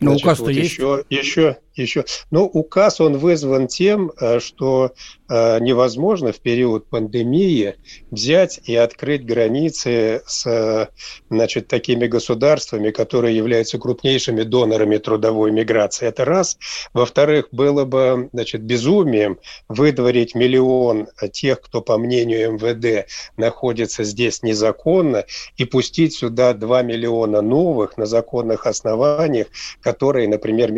Ну, 0.00 0.14
указ-то 0.14 0.44
вот 0.44 0.52
есть. 0.52 0.72
Еще, 0.72 1.04
еще, 1.10 1.56
еще. 1.82 2.04
Но 2.30 2.44
указ, 2.44 3.00
он 3.00 3.18
вызван 3.18 3.66
тем, 3.68 4.12
э, 4.20 4.40
что 4.40 4.92
э, 5.28 5.58
невозможно 5.60 6.32
в 6.32 6.40
период 6.40 6.88
пандемии 6.88 7.74
взять 8.10 8.60
и 8.64 8.74
открыть 8.74 9.24
границы 9.24 10.22
с 10.26 10.46
э, 10.46 10.88
значит, 11.30 11.68
такими 11.68 12.06
государствами, 12.06 12.90
которые 12.90 13.36
являются 13.36 13.78
крупнейшими 13.78 14.42
донорами 14.42 14.98
трудовой 14.98 15.50
миграции. 15.50 16.06
Это 16.06 16.24
раз. 16.24 16.58
Во-вторых, 16.92 17.48
было 17.52 17.84
бы 17.84 18.28
значит, 18.32 18.62
безумием 18.62 19.38
выдворить 19.68 20.34
миллион 20.34 21.08
тех, 21.32 21.60
кто, 21.60 21.80
по 21.82 21.98
мнению 21.98 22.52
МВД, 22.52 23.08
находится 23.36 24.04
здесь 24.04 24.42
незаконно, 24.42 25.24
и 25.56 25.64
пустить 25.64 26.14
сюда 26.14 26.54
2 26.54 26.82
миллиона 26.82 27.42
новых 27.42 27.96
на 27.96 28.06
законных 28.06 28.66
основаниях, 28.66 29.48
которые, 29.80 30.28
например, 30.28 30.68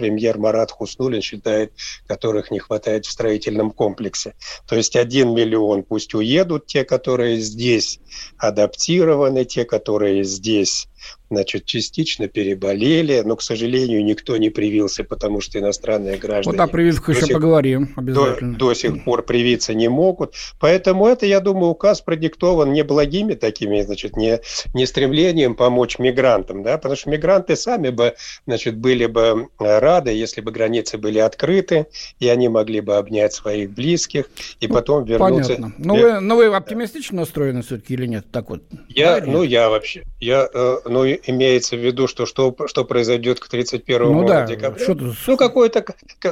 вице-премьер 0.00 0.38
Марат 0.38 0.70
Хуснулин 0.70 1.20
считает, 1.20 1.72
которых 2.06 2.50
не 2.50 2.58
хватает 2.58 3.06
в 3.06 3.10
строительном 3.10 3.70
комплексе. 3.70 4.34
То 4.66 4.76
есть 4.76 4.96
один 4.96 5.34
миллион 5.34 5.82
пусть 5.82 6.14
уедут 6.14 6.66
те, 6.66 6.84
которые 6.84 7.38
здесь 7.38 8.00
адаптированы, 8.38 9.44
те, 9.44 9.64
которые 9.64 10.24
здесь 10.24 10.88
значит, 11.30 11.64
частично 11.64 12.28
переболели, 12.28 13.22
но, 13.24 13.36
к 13.36 13.42
сожалению, 13.42 14.04
никто 14.04 14.36
не 14.36 14.50
привился, 14.50 15.04
потому 15.04 15.40
что 15.40 15.58
иностранные 15.58 16.16
граждане... 16.16 16.56
Вот 16.56 16.62
о 16.62 16.66
прививках 16.66 17.16
еще 17.16 17.26
сих, 17.26 17.34
поговорим 17.34 17.92
обязательно. 17.96 18.52
До, 18.52 18.58
до 18.58 18.74
сих 18.74 19.04
пор 19.04 19.22
привиться 19.22 19.72
не 19.74 19.88
могут. 19.88 20.34
Поэтому 20.58 21.06
это, 21.06 21.26
я 21.26 21.40
думаю, 21.40 21.70
указ 21.70 22.00
продиктован 22.00 22.72
не 22.72 22.82
благими 22.82 23.34
такими, 23.34 23.80
значит, 23.82 24.16
не, 24.16 24.40
не 24.74 24.86
стремлением 24.86 25.54
помочь 25.54 25.98
мигрантам, 25.98 26.62
да, 26.62 26.76
потому 26.76 26.96
что 26.96 27.10
мигранты 27.10 27.54
сами 27.56 27.90
бы, 27.90 28.14
значит, 28.46 28.76
были 28.76 29.06
бы 29.06 29.48
э, 29.58 29.78
рады, 29.78 30.10
если 30.10 30.40
бы 30.40 30.50
границы 30.50 30.98
были 30.98 31.18
открыты, 31.18 31.86
и 32.18 32.28
они 32.28 32.48
могли 32.48 32.80
бы 32.80 32.96
обнять 32.96 33.32
своих 33.32 33.70
близких, 33.70 34.26
и 34.58 34.66
ну, 34.66 34.74
потом 34.74 35.04
вернуться... 35.04 35.54
Понятно. 35.54 35.74
Но 35.78 35.94
вы, 35.94 36.20
но 36.20 36.36
вы 36.36 36.46
оптимистично 36.46 37.18
настроены 37.18 37.62
все-таки 37.62 37.94
или 37.94 38.06
нет? 38.06 38.26
Так 38.32 38.50
вот. 38.50 38.62
Я, 38.88 39.20
да, 39.20 39.26
ну, 39.26 39.42
я 39.42 39.68
вообще, 39.68 40.04
я, 40.18 40.48
э, 40.52 40.78
ну, 40.90 41.06
имеется 41.06 41.76
в 41.76 41.78
виду, 41.78 42.06
что 42.06 42.26
что, 42.26 42.54
что 42.66 42.84
произойдет 42.84 43.40
к 43.40 43.48
31 43.48 44.12
ну, 44.12 44.26
да. 44.26 44.46
декабря. 44.46 44.82
Что 44.82 44.96
ну, 45.26 45.36
какой-то... 45.36 45.84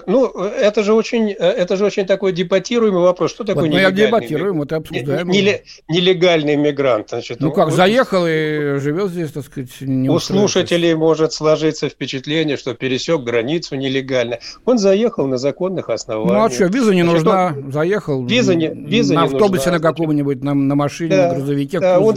Ну, 0.06 0.26
это 0.26 0.82
же 0.82 0.92
очень, 0.92 1.30
это 1.30 1.76
же 1.76 1.84
очень 1.86 2.06
такой 2.06 2.32
дебатируемый 2.32 3.02
вопрос. 3.02 3.30
Что 3.30 3.44
такое 3.44 3.64
вот, 3.64 3.70
нелегальный? 3.70 3.96
Ну, 3.96 4.00
я 4.00 4.06
дебатируем, 4.06 4.58
вот 4.58 4.72
и 4.72 4.74
обсуждаем. 4.74 5.28
Неле, 5.28 5.64
нелегальный 5.88 6.56
мигрант. 6.56 7.10
Значит, 7.10 7.40
ну, 7.40 7.52
как, 7.52 7.70
заехал 7.70 8.26
и 8.26 8.78
живет 8.78 9.10
здесь, 9.10 9.32
так 9.32 9.44
сказать, 9.44 9.70
не 9.80 10.08
У 10.08 10.18
слушателей 10.18 10.94
может 10.94 11.32
сложиться 11.32 11.88
впечатление, 11.88 12.56
что 12.56 12.74
пересек 12.74 13.22
границу 13.22 13.76
нелегально. 13.76 14.38
Он 14.64 14.78
заехал 14.78 15.26
на 15.26 15.38
законных 15.38 15.88
основаниях. 15.88 16.38
Ну, 16.38 16.44
а 16.44 16.50
что, 16.50 16.64
виза 16.66 16.94
не 16.94 17.02
значит, 17.02 17.24
нужна, 17.24 17.54
он... 17.56 17.72
заехал 17.72 18.24
виза 18.24 18.54
не, 18.54 18.68
виза 18.68 19.14
на 19.14 19.20
не 19.20 19.26
автобусе 19.26 19.70
нужна, 19.70 19.72
на 19.72 19.80
каком-нибудь, 19.80 20.42
на, 20.42 20.54
на 20.54 20.74
машине, 20.74 21.16
да, 21.16 21.28
на 21.28 21.34
грузовике. 21.34 21.80
Да, 21.80 22.00
он, 22.00 22.16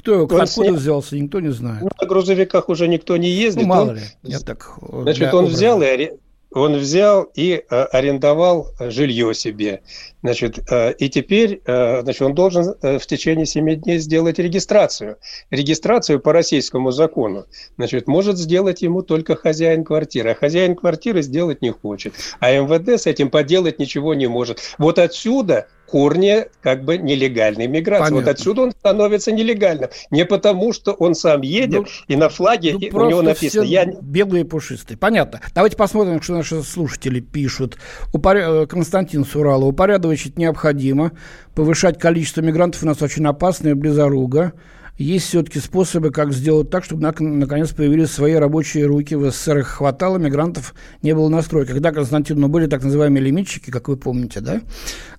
кто 0.00 0.14
он 0.24 0.40
откуда 0.40 0.46
сня... 0.46 0.72
взялся, 0.72 1.16
никто 1.16 1.40
не 1.40 1.50
знает. 1.50 1.82
Ну, 1.82 1.90
на 2.00 2.06
грузовиках 2.06 2.68
уже 2.68 2.88
никто 2.88 3.16
не 3.16 3.30
ездит. 3.30 3.62
Ну, 3.62 3.68
мало 3.68 3.90
он... 3.90 3.96
ли. 3.96 4.02
Я 4.22 4.40
так, 4.40 4.78
Значит, 4.80 5.32
он 5.32 5.46
взял 5.46 5.82
и 5.82 6.10
он 6.52 6.76
взял 6.76 7.30
и 7.34 7.64
э, 7.70 7.82
арендовал 7.92 8.68
жилье 8.80 9.34
себе. 9.34 9.82
Значит, 10.22 10.58
э, 10.70 10.92
и 10.94 11.08
теперь 11.08 11.60
э, 11.64 12.02
значит, 12.02 12.22
он 12.22 12.34
должен 12.34 12.74
в 12.82 13.06
течение 13.06 13.46
7 13.46 13.74
дней 13.76 13.98
сделать 13.98 14.38
регистрацию. 14.38 15.16
Регистрацию 15.50 16.20
по 16.20 16.32
российскому 16.32 16.90
закону 16.90 17.46
значит, 17.76 18.06
может 18.06 18.38
сделать 18.38 18.82
ему 18.82 19.02
только 19.02 19.36
хозяин 19.36 19.84
квартиры. 19.84 20.30
А 20.30 20.34
хозяин 20.34 20.76
квартиры 20.76 21.22
сделать 21.22 21.62
не 21.62 21.70
хочет. 21.70 22.14
А 22.38 22.52
МВД 22.52 23.00
с 23.00 23.06
этим 23.06 23.30
поделать 23.30 23.78
ничего 23.78 24.14
не 24.14 24.26
может. 24.26 24.60
Вот 24.78 24.98
отсюда 24.98 25.66
корне 25.90 26.46
как 26.62 26.84
бы 26.84 26.98
нелегальной 26.98 27.66
миграции. 27.66 28.10
Понятно. 28.10 28.16
Вот 28.16 28.28
отсюда 28.28 28.62
он 28.62 28.70
становится 28.70 29.32
нелегальным. 29.32 29.90
Не 30.10 30.24
потому, 30.24 30.72
что 30.72 30.92
он 30.92 31.14
сам 31.14 31.42
едет, 31.42 31.80
ну, 31.80 31.86
и 32.06 32.16
на 32.16 32.28
флаге 32.28 32.76
ну, 32.92 33.00
у 33.00 33.10
него 33.10 33.22
написано... 33.22 33.64
Я... 33.64 33.86
Белые 33.86 34.44
пушистые. 34.44 34.96
Понятно. 34.96 35.40
Давайте 35.54 35.76
посмотрим, 35.76 36.22
что 36.22 36.34
наши 36.34 36.62
слушатели 36.62 37.20
пишут. 37.20 37.76
Упоря... 38.12 38.62
Э, 38.62 38.66
Константин 38.66 39.24
Сурала. 39.24 39.64
Упорядочить 40.10 40.38
необходимо. 40.38 41.12
Повышать 41.54 41.98
количество 41.98 42.40
мигрантов 42.40 42.82
у 42.82 42.86
нас 42.86 43.00
очень 43.00 43.24
опасно 43.26 43.68
и 43.68 43.74
близоруго 43.74 44.52
есть 44.98 45.28
все-таки 45.28 45.60
способы, 45.60 46.10
как 46.10 46.32
сделать 46.32 46.68
так, 46.68 46.84
чтобы 46.84 47.00
наконец 47.00 47.70
появились 47.70 48.10
свои 48.10 48.34
рабочие 48.34 48.84
руки. 48.84 49.14
В 49.14 49.30
СССР 49.30 49.58
их 49.58 49.68
хватало, 49.68 50.18
мигрантов 50.18 50.74
не 51.00 51.14
было 51.14 51.30
настрой. 51.30 51.64
Когда, 51.64 51.90
Константин, 51.90 52.38
ну, 52.38 52.48
были 52.48 52.66
так 52.66 52.82
называемые 52.82 53.22
лимитчики, 53.22 53.70
как 53.70 53.88
вы 53.88 53.96
помните, 53.96 54.40
да, 54.40 54.60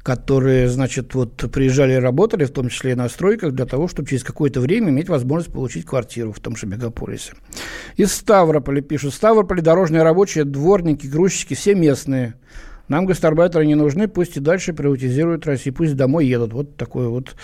которые, 0.03 0.69
значит, 0.69 1.15
вот 1.15 1.35
приезжали 1.51 1.93
и 1.93 1.95
работали, 1.95 2.45
в 2.45 2.51
том 2.51 2.69
числе 2.69 2.91
и 2.91 2.95
на 2.95 3.09
стройках, 3.09 3.53
для 3.53 3.65
того, 3.65 3.87
чтобы 3.87 4.07
через 4.07 4.23
какое-то 4.23 4.59
время 4.59 4.89
иметь 4.89 5.09
возможность 5.09 5.51
получить 5.51 5.85
квартиру 5.85 6.31
в 6.31 6.39
том 6.39 6.55
же 6.55 6.67
мегаполисе. 6.67 7.33
Из 7.97 8.13
Ставрополя 8.13 8.81
пишут. 8.81 9.15
Ставрополь 9.15 9.61
дорожные 9.61 10.03
рабочие, 10.03 10.43
дворники, 10.43 11.07
грузчики, 11.07 11.55
все 11.55 11.73
местные. 11.73 12.35
Нам 12.91 13.05
гастарбайтеры 13.05 13.65
не 13.65 13.75
нужны, 13.75 14.09
пусть 14.09 14.35
и 14.35 14.41
дальше 14.41 14.73
приватизируют 14.73 15.45
Россию, 15.45 15.73
пусть 15.73 15.95
домой 15.95 16.25
едут. 16.25 16.51
Вот 16.51 16.75
такое 16.75 17.07
вот 17.07 17.37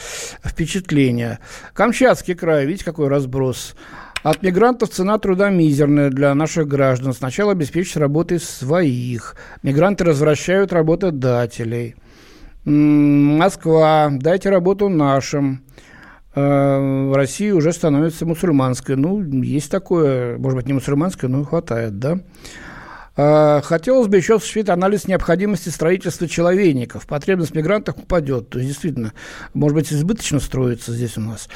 впечатление. 0.44 1.40
Камчатский 1.74 2.36
край, 2.36 2.66
видите, 2.66 2.84
какой 2.84 3.08
разброс. 3.08 3.74
От 4.24 4.44
мигрантов 4.44 4.90
цена 4.90 5.18
труда 5.20 5.50
мизерная 5.50 6.10
для 6.10 6.36
наших 6.36 6.68
граждан. 6.68 7.14
Сначала 7.14 7.54
обеспечить 7.54 7.96
работой 7.96 8.42
своих. 8.42 9.38
Мигранты 9.64 10.04
развращают 10.04 10.74
работодателей. 10.74 11.96
Москва, 12.66 14.10
дайте 14.12 14.50
работу 14.50 14.90
нашим. 14.90 15.64
Э, 16.36 17.08
в 17.10 17.16
России 17.16 17.52
уже 17.52 17.72
становится 17.72 18.26
мусульманской. 18.26 18.98
Ну, 18.98 19.24
есть 19.24 19.72
такое, 19.72 20.38
может 20.40 20.58
быть, 20.58 20.68
не 20.68 20.74
мусульманское, 20.74 21.30
но 21.30 21.46
хватает, 21.46 22.00
да. 22.00 22.20
А, 23.18 23.62
хотелось 23.62 24.08
бы 24.08 24.18
еще 24.18 24.36
осуществить 24.36 24.70
анализ 24.70 25.08
необходимости 25.08 25.70
строительства 25.70 26.28
человейников. 26.28 27.08
Потребность 27.08 27.52
в 27.52 27.56
мигрантах 27.56 27.98
упадет. 27.98 28.50
То 28.50 28.60
есть, 28.60 28.70
действительно, 28.70 29.14
может 29.56 29.76
быть, 29.76 29.92
избыточно 29.92 30.40
строится 30.40 30.92
здесь 30.92 31.18
у 31.18 31.22
нас. 31.22 31.50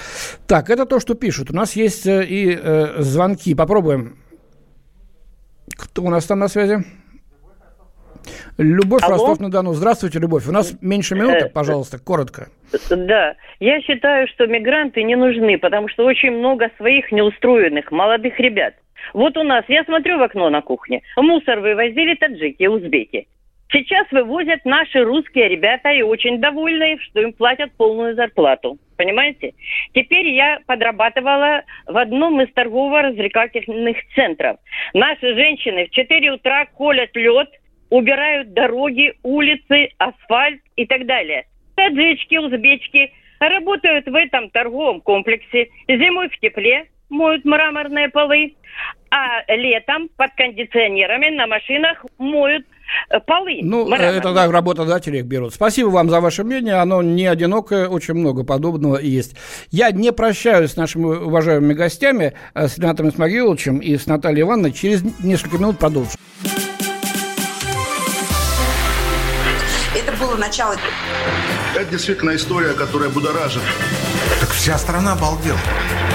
Так, 0.48 0.72
это 0.72 0.88
то, 0.88 1.00
что 1.00 1.14
пишут. 1.14 1.52
У 1.52 1.54
нас 1.54 1.76
есть 1.76 2.08
э, 2.08 2.26
и 2.26 2.58
э, 2.60 3.02
звонки. 3.02 3.54
Попробуем. 3.54 4.18
Кто 5.78 6.02
у 6.02 6.10
нас 6.10 6.26
там 6.26 6.40
на 6.40 6.48
связи? 6.48 6.84
Любовь 8.58 9.04
Ростов-на-Дону. 9.08 9.74
Здравствуйте, 9.74 10.20
Любовь. 10.20 10.48
У 10.48 10.52
нас 10.52 10.76
меньше 10.82 11.16
минуты, 11.16 11.46
э, 11.46 11.50
пожалуйста, 11.50 12.00
коротко. 12.00 12.50
Да, 12.90 13.36
я 13.60 13.82
считаю, 13.82 14.28
что 14.28 14.48
мигранты 14.48 15.04
не 15.04 15.16
нужны, 15.16 15.58
потому 15.58 15.90
что 15.90 16.06
очень 16.06 16.32
много 16.32 16.70
своих 16.78 17.12
неустроенных 17.12 17.92
молодых 17.92 18.40
ребят. 18.40 18.74
Вот 19.14 19.38
у 19.38 19.44
нас, 19.44 19.66
я 19.68 19.84
смотрю 19.84 20.18
в 20.18 20.24
окно 20.24 20.50
на 20.50 20.62
кухне, 20.62 21.02
мусор 21.16 21.60
вывозили 21.60 22.16
таджики, 22.16 22.66
узбеки. 22.68 23.28
Сейчас 23.72 24.06
вывозят 24.12 24.66
наши 24.66 25.02
русские 25.02 25.48
ребята 25.48 25.92
и 25.92 26.02
очень 26.02 26.42
довольны, 26.42 26.98
что 27.00 27.22
им 27.22 27.32
платят 27.32 27.72
полную 27.78 28.16
зарплату. 28.16 28.78
Понимаете? 28.98 29.54
Теперь 29.94 30.28
я 30.28 30.60
подрабатывала 30.68 31.64
в 31.88 31.98
одном 31.98 32.42
из 32.42 32.52
торгово-развлекательных 32.54 33.98
центров. 34.14 34.58
Наши 34.94 35.34
женщины 35.36 35.86
в 35.86 35.92
4 35.92 36.32
утра 36.34 36.66
колят 36.66 37.16
лед, 37.16 37.48
убирают 37.90 38.54
дороги, 38.54 39.14
улицы, 39.24 39.90
асфальт 39.98 40.62
и 40.76 40.86
так 40.86 41.06
далее. 41.06 41.46
Таджички, 41.76 42.38
узбечки 42.38 43.12
работают 43.40 44.06
в 44.06 44.16
этом 44.16 44.50
торговом 44.50 45.00
комплексе 45.02 45.70
зимой 45.88 46.30
в 46.30 46.38
тепле, 46.40 46.88
моют 47.12 47.46
мраморные 47.46 48.10
полы, 48.10 48.56
а 49.12 49.44
летом 49.54 50.10
под 50.16 50.32
кондиционерами 50.36 51.36
на 51.36 51.46
машинах 51.46 52.04
моют 52.18 52.66
э, 53.10 53.20
полы. 53.20 53.60
Ну, 53.62 53.86
мраморные. 53.86 54.18
это 54.18 54.34
да, 54.34 54.50
работодатели 54.50 55.18
их 55.18 55.26
берут. 55.26 55.54
Спасибо 55.54 55.90
вам 55.90 56.10
за 56.10 56.22
ваше 56.22 56.44
мнение. 56.44 56.76
Оно 56.76 57.02
не 57.04 57.28
одинокое, 57.28 57.88
очень 57.88 58.14
много 58.14 58.44
подобного 58.44 58.98
есть. 58.98 59.36
Я 59.70 59.92
не 59.92 60.12
прощаюсь 60.14 60.72
с 60.72 60.78
нашими 60.78 61.06
уважаемыми 61.06 61.74
гостями, 61.74 62.34
э, 62.56 62.68
с 62.68 62.78
Ренатом 62.78 63.10
Исмагиловичем 63.10 63.80
и 63.80 63.98
с 63.98 64.08
Натальей 64.08 64.42
Ивановной. 64.44 64.72
Через 64.72 65.04
несколько 65.20 65.58
минут 65.58 65.78
продолжим. 65.78 66.14
Это 69.94 70.14
было 70.18 70.38
начало. 70.38 70.76
Это 71.76 71.86
действительно 71.92 72.34
история, 72.36 72.74
которая 72.74 73.10
будоражит. 73.10 73.62
Так 74.40 74.50
вся 74.50 74.78
страна 74.78 75.14
обалдела. 75.14 75.60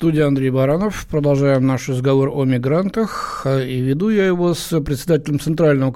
Студии 0.00 0.22
Андрей 0.22 0.48
Баранов. 0.48 1.06
Продолжаем 1.10 1.66
наш 1.66 1.86
разговор 1.90 2.30
о 2.30 2.44
мигрантах. 2.44 3.44
И 3.44 3.82
веду 3.82 4.08
я 4.08 4.28
его 4.28 4.54
с 4.54 4.80
председателем 4.80 5.38
Центрального 5.38 5.92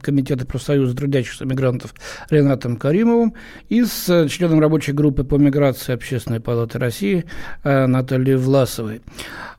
комитета 0.00 0.46
профсоюза 0.46 0.94
трудящихся 0.94 1.44
мигрантов 1.44 1.92
Ренатом 2.30 2.76
Каримовым 2.76 3.34
и 3.68 3.82
с 3.82 4.28
членом 4.28 4.60
рабочей 4.60 4.92
группы 4.92 5.24
по 5.24 5.34
миграции 5.34 5.92
Общественной 5.92 6.38
палаты 6.38 6.78
России 6.78 7.24
э, 7.64 7.86
Натальей 7.86 8.36
Власовой. 8.36 9.00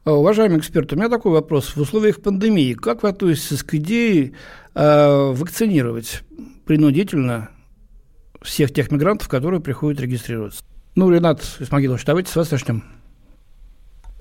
Уважаемый 0.05 0.59
эксперт, 0.59 0.93
у 0.93 0.95
меня 0.95 1.09
такой 1.09 1.33
вопрос. 1.33 1.75
В 1.75 1.81
условиях 1.81 2.21
пандемии 2.21 2.75
как 2.75 3.03
вы 3.03 3.09
относитесь 3.09 3.63
к 3.63 3.73
идее 3.73 4.31
э, 4.75 5.31
вакцинировать 5.33 6.21
принудительно 6.65 7.49
всех 8.41 8.71
тех 8.71 8.91
мигрантов, 8.91 9.27
которые 9.27 9.59
приходят 9.59 9.99
регистрироваться? 9.99 10.63
Ну, 10.95 11.11
Ренат 11.11 11.43
Исмагилович, 11.59 12.05
давайте 12.05 12.31
с 12.31 12.37
вас 12.37 12.49
начнем. 12.49 12.98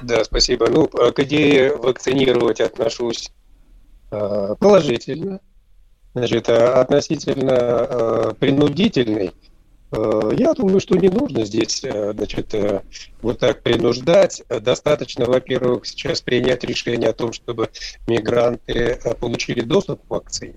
Да, 0.02 0.22
спасибо. 0.24 0.68
Ну, 0.68 0.87
к 0.87 1.18
идее 1.18 1.76
вакцинировать 1.76 2.61
отношусь 2.61 3.30
э, 4.11 4.54
положительно. 4.58 5.40
Значит, 6.14 6.48
относительно 6.48 7.52
э, 7.52 8.32
принудительной, 8.38 9.32
э, 9.92 10.30
я 10.37 10.54
думаю, 10.54 10.80
что 10.80 10.96
не 10.96 11.08
нужно 11.08 11.44
здесь 11.44 11.80
значит, 11.82 12.54
вот 13.22 13.40
так 13.40 13.62
принуждать. 13.62 14.42
Достаточно, 14.48 15.26
во-первых, 15.26 15.84
сейчас 15.87 16.20
принять 16.20 16.64
решение 16.64 17.11
о 17.11 17.14
том, 17.14 17.32
чтобы 17.32 17.68
мигранты 18.06 19.00
получили 19.20 19.61
доступ 19.61 20.06
к 20.06 20.11
вакцине. 20.11 20.56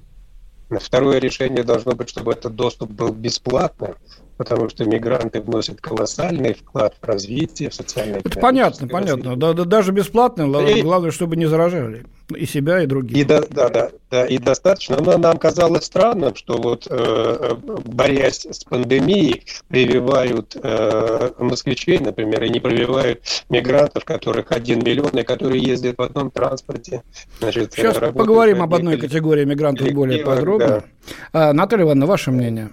Второе 0.70 1.20
решение 1.20 1.64
должно 1.64 1.94
быть, 1.94 2.10
чтобы 2.10 2.32
этот 2.32 2.56
доступ 2.56 2.92
был 2.92 3.12
бесплатным, 3.12 3.96
потому 4.42 4.70
что 4.70 4.86
мигранты 4.86 5.40
вносят 5.40 5.80
колоссальный 5.82 6.56
вклад 6.56 6.96
в 7.00 7.06
развитие, 7.06 7.70
в 7.70 7.76
социальное 7.76 8.22
Это 8.22 8.40
понятно, 8.40 8.88
понятно. 8.88 9.36
Да, 9.36 9.54
да, 9.54 9.66
даже 9.66 9.92
бесплатно, 9.92 10.44
и, 10.62 10.82
главное, 10.82 11.12
чтобы 11.12 11.36
не 11.36 11.46
заражали 11.46 12.06
и 12.36 12.48
себя, 12.48 12.82
и 12.82 12.88
других. 12.88 13.16
И 13.16 13.24
да, 13.24 13.44
да, 13.50 13.70
да, 13.70 13.92
да, 14.10 14.26
и 14.26 14.40
достаточно. 14.40 14.98
Но 15.00 15.18
нам 15.20 15.38
казалось 15.38 15.84
странным, 15.84 16.36
что 16.36 16.58
вот 16.58 16.88
э, 16.90 17.56
борясь 17.86 18.48
с 18.50 18.64
пандемией, 18.64 19.44
прививают 19.68 20.58
э, 20.62 21.32
москвичей, 21.38 22.00
например, 22.00 22.44
и 22.44 22.50
не 22.50 22.60
прививают 22.60 23.22
мигрантов, 23.50 24.06
которых 24.06 24.52
один 24.52 24.80
миллион, 24.80 25.12
и 25.20 25.24
которые 25.24 25.62
ездят 25.62 26.00
в 26.00 26.02
одном 26.02 26.32
транспорте. 26.32 27.04
Значит, 27.40 27.74
Сейчас 27.74 27.98
поговорим 27.98 28.64
об 28.64 28.74
одной 28.74 28.98
категории 28.98 29.46
мигрантов 29.46 29.92
более 29.92 30.24
подробно. 30.24 30.68
Да. 30.68 31.50
А, 31.50 31.54
Наталья 31.54 31.84
Ивановна, 31.84 32.08
ваше 32.08 32.32
мнение? 32.32 32.72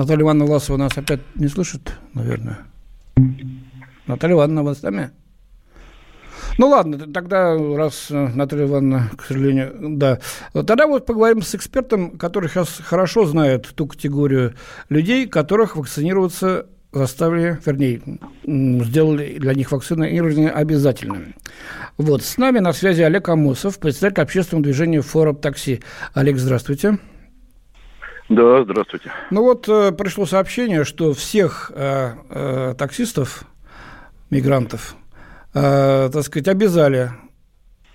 Наталья 0.00 0.22
Ивановна 0.22 0.46
Власова 0.46 0.78
нас 0.78 0.96
опять 0.96 1.20
не 1.34 1.46
слышит, 1.48 1.92
наверное. 2.14 2.60
Наталья 4.06 4.34
Ивановна, 4.34 4.62
вы 4.62 4.74
с? 4.74 5.12
Ну 6.56 6.68
ладно, 6.68 6.98
тогда, 7.12 7.54
раз 7.76 8.06
э, 8.10 8.28
Наталья 8.34 8.64
Ивановна, 8.64 9.10
к 9.14 9.24
сожалению, 9.24 9.74
да. 9.78 10.18
Тогда 10.54 10.86
вот 10.86 11.04
поговорим 11.04 11.42
с 11.42 11.54
экспертом, 11.54 12.12
который 12.16 12.48
сейчас 12.48 12.80
хорошо 12.82 13.26
знает 13.26 13.68
ту 13.74 13.86
категорию 13.86 14.54
людей, 14.88 15.26
которых 15.26 15.76
вакцинироваться 15.76 16.66
заставили, 16.92 17.58
вернее, 17.66 18.00
сделали 18.86 19.38
для 19.38 19.52
них 19.52 19.70
вакцинирование 19.70 20.50
обязательным. 20.50 21.34
Вот, 21.98 22.22
с 22.22 22.38
нами 22.38 22.58
на 22.58 22.72
связи 22.72 23.02
Олег 23.02 23.28
Амосов, 23.28 23.78
председатель 23.78 24.22
общественного 24.22 24.64
движения 24.64 25.02
«Форум 25.02 25.36
такси». 25.36 25.82
Олег, 26.14 26.38
здравствуйте. 26.38 26.98
Да, 28.30 28.62
здравствуйте. 28.62 29.10
Ну 29.30 29.42
вот 29.42 29.68
э, 29.68 29.90
пришло 29.90 30.24
сообщение, 30.24 30.84
что 30.84 31.12
всех 31.14 31.72
э, 31.74 32.12
э, 32.30 32.74
таксистов, 32.78 33.42
мигрантов, 34.30 34.94
э, 35.52 36.08
так 36.12 36.22
сказать, 36.22 36.46
обязали 36.46 37.10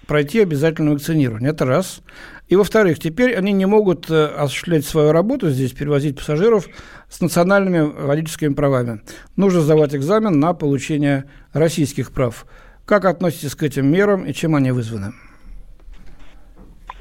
пройти 0.07 0.41
обязательное 0.41 0.91
вакцинирование. 0.91 1.51
Это 1.51 1.63
раз. 1.65 2.01
И 2.49 2.57
во-вторых, 2.57 2.99
теперь 2.99 3.33
они 3.33 3.53
не 3.53 3.65
могут 3.65 4.11
э, 4.11 4.25
осуществлять 4.25 4.83
свою 4.83 5.13
работу 5.13 5.49
здесь, 5.49 5.71
перевозить 5.71 6.17
пассажиров 6.17 6.67
с 7.07 7.21
национальными 7.21 7.89
водительскими 8.05 8.53
правами. 8.53 9.03
Нужно 9.37 9.61
сдавать 9.61 9.95
экзамен 9.95 10.37
на 10.37 10.53
получение 10.53 11.31
российских 11.53 12.11
прав. 12.11 12.45
Как 12.85 13.05
относитесь 13.05 13.55
к 13.55 13.63
этим 13.63 13.87
мерам 13.89 14.25
и 14.25 14.33
чем 14.33 14.53
они 14.55 14.71
вызваны? 14.71 15.13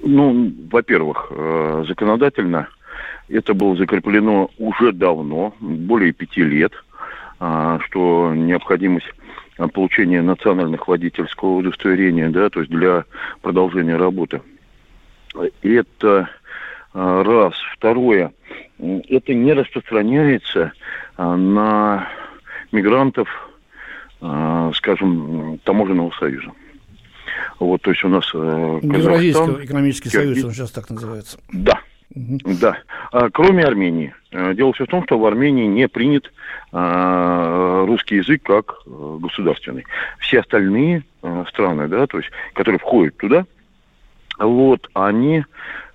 Ну, 0.05 0.55
во-первых, 0.70 1.27
э, 1.31 1.85
законодательно 1.88 2.68
это 3.29 3.55
было 3.55 3.77
закреплено 3.77 4.51
уже 4.59 4.93
давно, 4.93 5.55
более 5.61 6.13
пяти 6.13 6.43
лет, 6.43 6.73
а, 7.41 7.79
что 7.81 8.33
необходимость 8.35 9.07
получения 9.73 10.21
национальных 10.21 10.89
водительского 10.89 11.57
удостоверения, 11.57 12.29
да, 12.29 12.51
то 12.51 12.61
есть 12.61 12.71
для 12.71 13.05
продолжения 13.41 13.97
работы. 13.97 14.43
Это 15.63 16.29
а, 16.93 17.23
раз. 17.23 17.55
Второе, 17.77 18.33
это 18.79 19.35
не 19.35 19.53
распространяется 19.53 20.73
а, 21.17 21.37
на 21.37 22.09
мигрантов, 22.73 23.29
скажем, 24.75 25.61
таможенного 25.65 26.11
союза. 26.19 26.51
Вот, 27.61 27.83
то 27.83 27.91
есть 27.91 28.03
у 28.05 28.09
нас 28.09 28.25
э, 28.35 28.79
Евразийский 28.83 29.65
экономический 29.65 30.09
союз, 30.09 30.43
он 30.45 30.53
сейчас 30.53 30.71
так 30.71 30.91
называется. 30.91 31.39
Да, 31.53 31.81
да. 32.11 32.79
А, 33.12 33.31
кроме 33.31 33.64
Армении. 33.64 34.14
Э, 34.31 34.55
дело 34.55 34.73
все 34.73 34.85
в 34.85 34.88
том, 34.88 35.05
что 35.05 35.19
в 35.19 35.27
Армении 35.27 35.67
не 35.67 35.88
принят 35.88 36.31
а, 36.73 37.85
русский 37.87 38.17
язык 38.17 38.43
как 38.43 38.83
э, 38.87 39.19
государственный. 39.21 39.85
Все 40.19 40.40
остальные 40.40 41.05
э, 41.23 41.45
страны, 41.49 41.88
да, 41.88 42.07
то 42.07 42.19
есть, 42.19 42.31
которые 42.53 42.79
входят 42.79 43.17
туда, 43.17 43.47
вот, 44.38 44.90
они, 44.95 45.45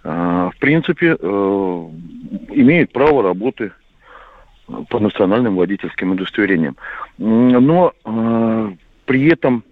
в 0.01 0.53
принципе, 0.61 1.07
имеют 1.11 2.93
право 2.93 3.21
работы 3.21 3.73
по 4.87 4.99
национальным 4.99 5.57
водительским 5.57 6.11
удостоверениям. 6.11 6.77
Но 7.17 7.93
при 9.05 9.27
этом 9.27 9.65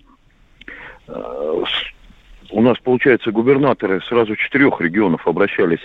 у 1.08 2.62
нас, 2.62 2.78
получается, 2.80 3.32
губернаторы 3.32 4.02
сразу 4.02 4.36
четырех 4.36 4.82
регионов 4.82 5.26
обращались 5.26 5.80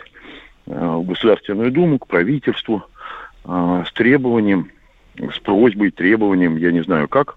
в 0.66 1.06
Государственную 1.06 1.72
Думу, 1.72 1.98
к 1.98 2.06
правительству 2.06 2.84
э, 3.44 3.84
с 3.86 3.92
требованием, 3.92 4.70
с 5.16 5.38
просьбой, 5.40 5.90
требованием, 5.90 6.56
я 6.56 6.72
не 6.72 6.82
знаю 6.82 7.08
как, 7.08 7.36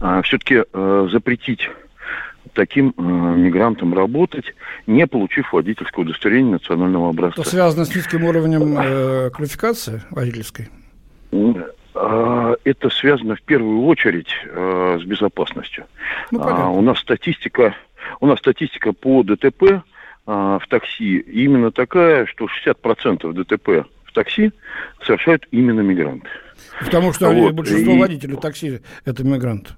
э, 0.00 0.22
все-таки 0.22 0.62
запретить 0.72 1.68
таким 2.56 2.94
э, 2.96 3.02
мигрантам 3.02 3.94
работать, 3.94 4.54
не 4.86 5.06
получив 5.06 5.52
водительского 5.52 6.02
удостоверения 6.02 6.52
национального 6.52 7.10
образца. 7.10 7.42
Это 7.42 7.50
связано 7.50 7.84
с 7.84 7.94
низким 7.94 8.24
уровнем 8.24 8.76
э, 8.78 9.30
квалификации 9.30 10.02
водительской? 10.10 10.68
Это 11.94 12.90
связано 12.90 13.36
в 13.36 13.42
первую 13.42 13.84
очередь 13.84 14.28
э, 14.44 14.98
с 15.00 15.04
безопасностью. 15.04 15.86
Ну, 16.30 16.40
а, 16.42 16.68
у 16.68 16.82
нас 16.82 16.98
статистика, 16.98 17.74
у 18.20 18.26
нас 18.26 18.38
статистика 18.38 18.92
по 18.92 19.22
ДТП 19.22 19.62
а, 19.62 19.82
в 20.26 20.62
такси 20.68 21.18
именно 21.18 21.70
такая, 21.70 22.26
что 22.26 22.46
60% 22.46 23.32
ДТП 23.32 23.86
в 24.04 24.12
такси 24.12 24.52
совершают 25.04 25.46
именно 25.50 25.80
мигранты. 25.80 26.28
Потому 26.84 27.12
что 27.12 27.30
вот. 27.30 27.54
большинство 27.54 27.94
и... 27.94 27.98
водителей 27.98 28.36
такси– 28.36 28.80
это 29.04 29.24
мигранты. 29.24 29.70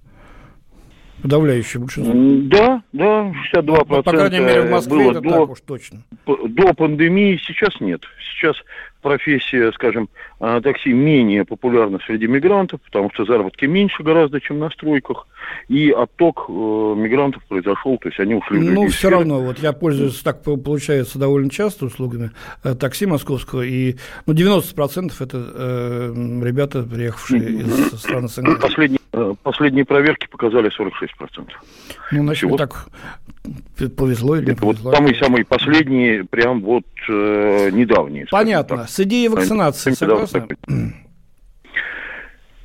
Подавляющее 1.22 1.80
большинство. 1.80 2.14
Да, 2.14 2.82
да, 2.92 3.32
62% 3.54 4.02
По 4.02 4.10
крайней 4.12 4.38
мере, 4.38 4.62
в 4.62 4.70
Москве 4.70 4.96
было 4.96 5.10
это 5.10 5.20
до, 5.20 5.30
так 5.30 5.50
уж 5.50 5.60
точно. 5.62 6.02
До 6.26 6.74
пандемии 6.74 7.40
сейчас 7.44 7.80
нет. 7.80 8.02
Сейчас 8.20 8.56
профессия, 9.00 9.72
скажем, 9.72 10.08
а, 10.40 10.60
такси 10.60 10.92
менее 10.92 11.44
популярна 11.44 11.98
среди 12.06 12.26
мигрантов, 12.26 12.80
потому 12.82 13.10
что 13.14 13.24
заработки 13.24 13.64
меньше 13.64 14.02
гораздо, 14.02 14.40
чем 14.40 14.58
на 14.58 14.70
стройках, 14.70 15.26
и 15.68 15.90
отток 15.90 16.46
э, 16.48 16.52
мигрантов 16.52 17.42
произошел, 17.48 17.98
то 17.98 18.08
есть 18.08 18.20
они 18.20 18.34
ушли 18.34 18.58
в 18.58 18.62
Ну, 18.72 18.86
все 18.88 18.98
сферы. 18.98 19.16
равно, 19.16 19.40
вот 19.40 19.58
я 19.60 19.72
пользуюсь, 19.72 20.18
так 20.20 20.42
получается, 20.42 21.18
довольно 21.18 21.50
часто 21.50 21.86
услугами 21.86 22.30
э, 22.64 22.74
такси 22.74 23.06
московского, 23.06 23.62
и 23.62 23.96
ну, 24.26 24.34
90% 24.34 25.12
это 25.20 25.52
э, 25.54 26.12
ребята, 26.44 26.82
приехавшие 26.82 27.40
из 27.60 27.98
стран 27.98 28.28
СНГ. 28.28 28.60
Последние, 28.60 28.97
э, 28.97 28.97
последние 29.42 29.84
проверки 29.84 30.26
показали 30.28 30.70
46%. 30.70 31.50
Ну, 32.12 32.22
значит, 32.22 32.38
Всего... 32.38 32.56
так 32.56 32.88
повезло 33.96 34.36
или 34.36 34.50
не 34.50 34.54
повезло? 34.54 34.90
Вот 34.90 34.96
самые-самые 34.96 35.44
последние, 35.44 36.24
прям 36.24 36.60
вот 36.60 36.84
э, 37.08 37.70
недавние. 37.70 38.26
Понятно. 38.30 38.86
С 38.86 39.00
идеей 39.00 39.28
вакцинации 39.28 39.92
согласны? 39.92 40.46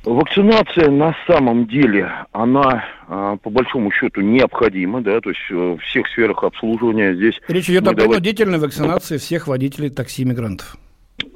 Вакцинация 0.04 0.90
на 0.90 1.16
самом 1.26 1.66
деле, 1.66 2.12
она 2.32 2.84
а, 3.08 3.36
по 3.38 3.48
большому 3.48 3.90
счету 3.90 4.20
необходима, 4.20 5.00
да, 5.00 5.18
то 5.22 5.30
есть 5.30 5.40
э, 5.50 5.54
в 5.54 5.78
всех 5.78 6.06
сферах 6.08 6.44
обслуживания 6.44 7.14
здесь... 7.14 7.40
Речь 7.48 7.70
идет 7.70 7.88
о 7.88 7.94
принудительной 7.94 8.58
давай... 8.58 8.66
вакцинации 8.66 9.16
всех 9.16 9.48
водителей 9.48 9.88
такси-мигрантов. 9.88 10.76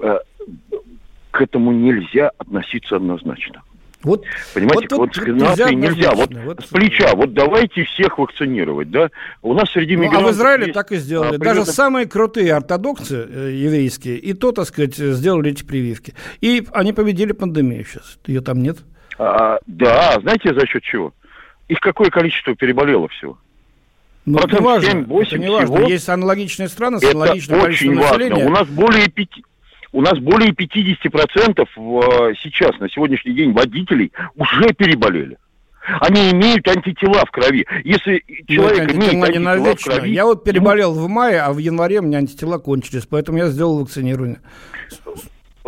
Э, 0.00 0.18
к 1.30 1.40
этому 1.40 1.72
нельзя 1.72 2.30
относиться 2.36 2.96
однозначно. 2.96 3.62
Вот, 4.02 4.24
Понимаете, 4.54 4.94
вот, 4.94 5.16
вот, 5.16 5.26
вот 5.26 5.36
нацией 5.36 5.74
нельзя. 5.74 6.12
Вот, 6.12 6.30
вот 6.32 6.60
с 6.60 6.68
плеча, 6.68 7.14
вот 7.14 7.34
давайте 7.34 7.82
всех 7.84 8.18
вакцинировать, 8.18 8.90
да? 8.90 9.10
У 9.42 9.54
нас 9.54 9.70
среди 9.70 9.96
ну, 9.96 10.04
мигрантов 10.04 10.28
а 10.30 10.32
в 10.32 10.36
Израиле 10.36 10.62
есть, 10.66 10.74
так 10.74 10.92
и 10.92 10.96
сделали. 10.96 11.28
а, 11.28 11.38
Даже 11.38 11.40
примерно- 11.40 11.64
самые 11.72 12.06
крутые 12.06 12.54
ортодоксы 12.54 13.26
э, 13.28 13.50
еврейские, 13.54 14.18
и 14.18 14.34
то, 14.34 14.52
так 14.52 14.66
сказать, 14.66 14.94
сделали 14.94 15.50
эти 15.50 15.64
прививки. 15.64 16.14
И 16.40 16.64
они 16.72 16.92
победили 16.92 17.32
пандемию 17.32 17.84
сейчас. 17.84 18.18
Ее 18.26 18.40
там 18.40 18.62
нет. 18.62 18.78
А, 19.18 19.58
да, 19.66 20.18
знаете 20.20 20.54
за 20.54 20.64
счет 20.66 20.82
чего? 20.84 21.12
Их 21.66 21.80
какое 21.80 22.10
количество 22.10 22.54
переболело 22.54 23.08
всего? 23.08 23.36
Ну, 24.26 24.38
это 24.38 24.62
важно. 24.62 24.90
7-8 24.90 25.22
это 25.26 25.38
не 25.38 25.50
важно. 25.50 25.76
всего. 25.76 25.88
Есть 25.88 26.08
аналогичные 26.08 26.68
страны 26.68 26.98
с 26.98 27.02
Это 27.02 27.12
аналогичным 27.12 27.58
очень 27.58 27.66
количеством 27.66 27.96
важно. 27.96 28.18
населения. 28.18 28.46
У 28.46 28.50
нас 28.50 28.68
более 28.68 29.08
пяти... 29.08 29.44
У 29.98 30.00
нас 30.00 30.16
более 30.20 30.52
50% 30.52 31.66
в, 31.74 32.30
э, 32.30 32.34
сейчас, 32.40 32.78
на 32.78 32.88
сегодняшний 32.88 33.32
день, 33.34 33.52
водителей 33.52 34.12
уже 34.36 34.72
переболели. 34.72 35.38
Они 36.00 36.30
имеют 36.30 36.68
антитела 36.68 37.26
в 37.26 37.32
крови. 37.32 37.66
Если 37.82 38.22
Ну, 38.28 38.54
человек 38.54 38.84
это 38.84 38.94
имеет 38.94 39.14
антитела 39.14 39.26
не 39.26 39.38
антитела 39.38 39.54
в 39.54 39.58
навечно. 39.58 39.92
крови... 39.94 40.10
Я 40.10 40.24
вот 40.24 40.44
переболел 40.44 40.94
в 40.94 41.08
мае, 41.08 41.40
а 41.40 41.52
в 41.52 41.58
январе 41.58 41.98
у 41.98 42.02
меня 42.04 42.18
антитела 42.18 42.58
кончились, 42.58 43.06
поэтому 43.06 43.38
я 43.38 43.48
сделал 43.48 43.80
вакцинирование. 43.80 44.38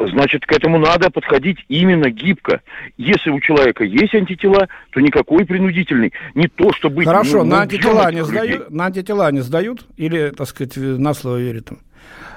Значит, 0.08 0.46
к 0.46 0.52
этому 0.52 0.78
надо 0.78 1.10
подходить 1.10 1.58
именно 1.68 2.10
гибко. 2.10 2.62
Если 2.96 3.30
у 3.30 3.40
человека 3.40 3.84
есть 3.84 4.14
антитела, 4.14 4.68
то 4.92 5.00
никакой 5.00 5.44
принудительный. 5.44 6.12
Не 6.34 6.48
то, 6.48 6.72
что 6.72 6.88
быть... 6.88 7.06
Хорошо, 7.06 7.38
ну, 7.38 7.50
на 7.50 7.56
ну, 7.56 7.62
антитела 7.62 8.12
не 8.12 8.24
сдают, 8.24 8.70
на 8.70 8.86
антитела 8.86 9.30
не 9.30 9.40
сдают 9.40 9.86
или, 9.96 10.30
так 10.30 10.48
сказать, 10.48 10.76
на 10.76 11.14
слово 11.14 11.38
верят 11.38 11.70
им? 11.70 11.78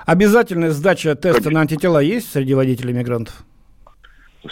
Обязательная 0.05 0.71
сдача 0.71 1.15
теста 1.15 1.49
на 1.49 1.61
антитела 1.61 1.99
есть 1.99 2.31
среди 2.31 2.53
водителей 2.53 2.93
мигрантов? 2.93 3.45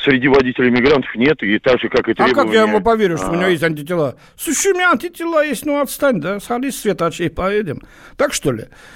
Среди 0.04 0.30
водителей 0.30 0.70
мигрантов 0.70 1.14
нет, 1.16 1.44
и 1.44 1.60
так 1.60 1.82
же, 1.82 1.90
как 1.90 2.08
и 2.08 2.12
А 2.12 2.16
как 2.16 2.28
я 2.28 2.34
требования, 2.34 2.62
ему 2.62 2.82
поверю, 2.82 3.18
что 3.18 3.32
у 3.32 3.36
него 3.36 3.48
а, 3.48 3.50
есть 3.50 3.64
антитела? 3.64 4.16
Слушай, 4.38 4.72
у 4.72 4.76
меня 4.76 4.92
антитела 4.92 5.46
есть, 5.46 5.66
ну 5.66 5.82
отстань, 5.82 6.22
да, 6.22 6.40
садись, 6.40 6.80
свет 6.80 7.02
очей, 7.02 7.30
поедем. 7.30 7.82
Так 8.16 8.32
что 8.32 8.54
ли? 8.54 8.68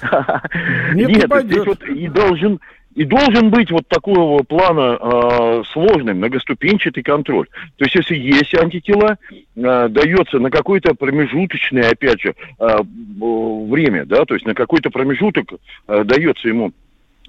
Нет, 0.94 1.10
здесь 1.10 1.66
вот 1.66 1.82
и 1.84 2.08
должен, 2.08 2.60
и 2.96 3.04
должен 3.04 3.50
быть 3.50 3.70
вот 3.70 3.86
такого 3.88 4.42
плана 4.42 4.98
э, 4.98 5.62
сложный, 5.70 6.14
многоступенчатый 6.14 7.02
контроль. 7.02 7.46
То 7.76 7.84
есть, 7.84 7.94
если 7.94 8.16
есть 8.16 8.54
антитела, 8.54 9.18
э, 9.30 9.88
дается 9.90 10.38
на 10.38 10.50
какое-то 10.50 10.94
промежуточное, 10.94 11.90
опять 11.90 12.22
же, 12.22 12.34
э, 12.58 12.66
время, 13.18 14.06
да, 14.06 14.24
то 14.24 14.32
есть 14.32 14.46
на 14.46 14.54
какой-то 14.54 14.88
промежуток 14.88 15.52
э, 15.86 16.04
дается 16.04 16.48
ему 16.48 16.72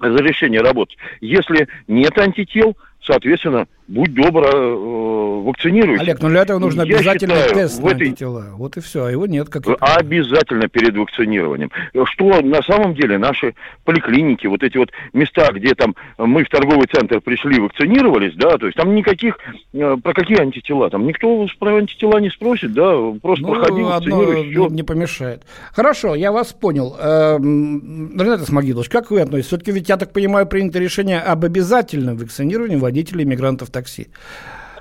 разрешение 0.00 0.62
работать. 0.62 0.96
Если 1.20 1.68
нет 1.86 2.18
антител, 2.18 2.74
соответственно, 3.02 3.68
будь 3.88 4.14
добр, 4.14 4.44
э, 4.46 5.42
вакцинируйся. 5.44 6.02
Олег, 6.02 6.22
ну 6.22 6.28
для 6.28 6.42
этого 6.42 6.58
нужно 6.58 6.82
Я 6.82 6.98
считаю, 6.98 7.18
тест 7.54 7.80
в 7.80 7.84
на 7.84 7.90
этой- 7.90 8.08
антитела. 8.08 8.46
Вот 8.56 8.76
и 8.76 8.80
все, 8.80 9.04
а 9.06 9.10
его 9.10 9.26
нет. 9.26 9.48
Как 9.48 9.64
понимаю. 9.64 9.80
Обязательно 9.98 10.68
перед 10.68 10.96
вакцинированием. 10.96 11.70
Что 12.04 12.40
на 12.42 12.62
самом 12.62 12.94
деле 12.94 13.18
наши 13.18 13.54
поликлиники, 13.84 14.46
вот 14.46 14.62
эти 14.62 14.76
вот 14.76 14.90
места, 15.12 15.50
где 15.52 15.74
там 15.74 15.94
мы 16.18 16.44
в 16.44 16.48
торговый 16.48 16.86
центр 16.92 17.20
пришли, 17.20 17.58
вакцинировались, 17.60 18.34
да, 18.34 18.56
то 18.58 18.66
есть 18.66 18.76
там 18.76 18.94
никаких, 18.94 19.38
э, 19.72 19.96
про 20.02 20.12
какие 20.12 20.40
антитела, 20.40 20.90
там 20.90 21.06
никто 21.06 21.46
про 21.58 21.76
антитела 21.76 22.18
не 22.18 22.30
спросит, 22.30 22.72
да, 22.74 22.92
просто 23.22 23.46
Ну, 23.46 23.52
проходи, 23.54 23.80
одно 23.82 23.86
вакцинируйся, 24.18 24.50
всё. 24.50 24.68
не, 24.68 24.74
не 24.76 24.82
помешает. 24.82 25.42
Хорошо, 25.72 26.14
я 26.14 26.30
вас 26.32 26.52
понял. 26.52 26.96
Эм, 27.00 28.12
Ренат 28.18 28.40
Исмагилович, 28.42 28.88
как 28.88 29.10
вы 29.10 29.20
относитесь? 29.20 29.48
Все-таки 29.48 29.72
ведь, 29.72 29.88
я 29.88 29.96
так 29.96 30.12
понимаю, 30.12 30.46
принято 30.46 30.78
решение 30.78 31.20
об 31.20 31.44
обязательном 31.44 32.16
вакцинировании 32.16 32.76
водителей 32.76 33.24
мигрантов 33.24 33.70
такси. 33.78 34.08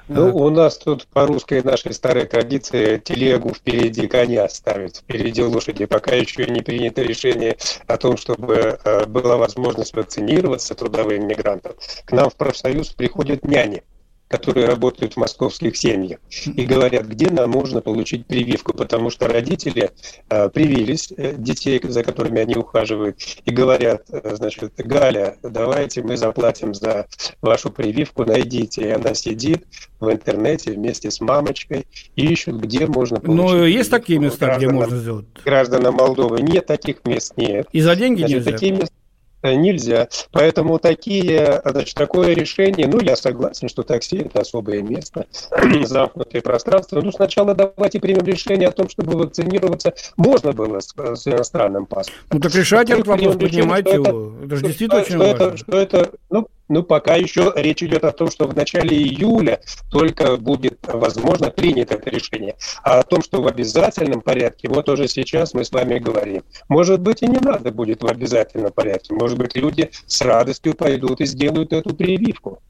Ну, 0.10 0.34
у 0.38 0.50
нас 0.50 0.78
тут 0.78 1.06
по 1.08 1.28
русской 1.28 1.62
нашей 1.62 1.94
старой 1.94 2.26
традиции 2.26 2.98
телегу 2.98 3.54
впереди 3.54 4.08
коня 4.08 4.48
ставят, 4.48 4.98
впереди 4.98 5.44
лошади. 5.44 5.86
Пока 5.86 6.16
еще 6.16 6.46
не 6.46 6.62
принято 6.62 7.02
решение 7.02 7.58
о 7.88 7.98
том, 7.98 8.16
чтобы 8.16 8.80
э, 8.84 9.06
была 9.06 9.36
возможность 9.36 9.94
вакцинироваться 9.94 10.76
трудовым 10.76 11.28
мигрантам. 11.28 11.74
К 12.06 12.12
нам 12.14 12.30
в 12.30 12.36
профсоюз 12.36 12.90
приходят 12.90 13.44
няни 13.44 13.84
которые 14.28 14.68
работают 14.68 15.14
в 15.14 15.18
московских 15.18 15.78
семьях, 15.78 16.20
и 16.46 16.66
говорят, 16.66 17.06
где 17.08 17.30
нам 17.30 17.50
можно 17.50 17.82
получить 17.82 18.26
прививку, 18.26 18.74
потому 18.74 19.10
что 19.10 19.28
родители 19.28 19.92
э, 20.30 20.50
привились 20.50 21.14
э, 21.16 21.36
детей, 21.38 21.80
за 21.84 22.04
которыми 22.04 22.42
они 22.42 22.56
ухаживают, 22.56 23.18
и 23.46 23.52
говорят, 23.52 24.04
э, 24.12 24.36
значит, 24.36 24.74
Галя, 24.78 25.38
давайте 25.44 26.02
мы 26.04 26.18
заплатим 26.18 26.74
за 26.74 27.08
вашу 27.42 27.72
прививку, 27.72 28.26
найдите. 28.26 28.82
И 28.82 28.90
она 28.90 29.14
сидит 29.14 29.66
в 30.00 30.12
интернете 30.12 30.72
вместе 30.74 31.10
с 31.10 31.22
мамочкой 31.22 31.88
и 32.16 32.26
ищут, 32.28 32.56
где 32.62 32.86
можно 32.86 33.20
получить 33.20 33.52
Ну, 33.52 33.64
есть 33.66 33.90
такие 33.90 34.20
места, 34.20 34.58
где 34.58 34.68
Гражданам- 34.68 34.76
можно 34.76 34.98
сделать? 34.98 35.26
Гражданам 35.46 35.96
Молдовы 35.96 36.42
нет 36.42 36.66
таких 36.66 37.06
мест, 37.06 37.34
нет. 37.38 37.68
И 37.72 37.82
за 37.82 37.96
деньги 37.96 38.20
Значит, 38.20 38.38
нельзя? 38.38 38.52
такие 38.52 38.72
места 38.74 38.94
нельзя. 39.44 40.08
Поэтому 40.32 40.80
такие, 40.80 41.62
значит, 41.66 41.96
такое 41.96 42.34
решение, 42.34 42.88
ну, 42.88 43.00
я 43.00 43.16
согласен, 43.16 43.70
что 43.70 43.84
такси 43.84 44.18
это 44.18 44.42
особое 44.42 44.82
место, 44.82 45.26
замкнутое 45.84 46.42
пространство. 46.42 47.02
Ну, 47.02 47.12
сначала 47.12 47.54
давайте 47.56 48.00
примем 48.00 48.24
решение 48.26 48.68
о 48.68 48.72
том, 48.72 48.90
чтобы 48.90 49.18
вакцинироваться 49.18 49.94
можно 50.18 50.54
было 50.54 50.80
с, 50.80 50.94
с 50.96 51.28
иностранным 51.28 51.86
паспортом. 51.86 52.24
Ну, 52.32 52.40
так 52.40 52.54
решайте 52.56 52.94
этот 52.94 53.08
вопрос, 53.08 53.36
поднимайте 53.36 53.92
что 53.92 54.02
это- 54.02 54.10
его. 54.10 54.34
Это 54.44 54.56
же 54.56 54.60
что- 54.60 54.68
действительно 54.68 55.04
что 55.04 55.14
очень 55.16 55.24
это- 55.26 55.44
важно. 55.46 55.58
что 55.58 55.78
это, 55.78 56.10
ну, 56.30 56.48
ну, 56.70 56.84
пока 56.84 57.16
еще 57.16 57.54
речь 57.56 57.82
идет 57.84 58.04
о 58.04 58.12
том, 58.12 58.30
что 58.30 58.48
в 58.48 58.56
начале 58.56 58.96
июля 58.98 59.62
только 59.90 60.38
будет, 60.38 60.80
возможно, 60.88 61.50
принято 61.50 61.96
это 61.96 62.10
решение. 62.10 62.56
А 62.84 63.00
о 63.00 63.04
том, 63.04 63.22
что 63.22 63.42
в 63.42 63.48
обязательном 63.48 64.22
порядке, 64.22 64.68
вот 64.68 64.90
уже 64.90 65.08
сейчас 65.08 65.54
мы 65.54 65.64
с 65.64 65.72
вами 65.72 66.00
говорим. 66.00 66.44
Может 66.70 67.02
быть, 67.02 67.22
и 67.22 67.28
не 67.28 67.40
надо 67.40 67.72
будет 67.72 68.04
в 68.04 68.08
обязательном 68.08 68.72
порядке. 68.72 69.14
Может 69.14 69.38
быть, 69.38 69.56
люди 69.56 69.90
с 70.06 70.22
радостью 70.22 70.74
пойдут 70.74 71.22
и 71.22 71.26
сделают 71.26 71.74
эту 71.74 71.96
прививку. 71.96 72.62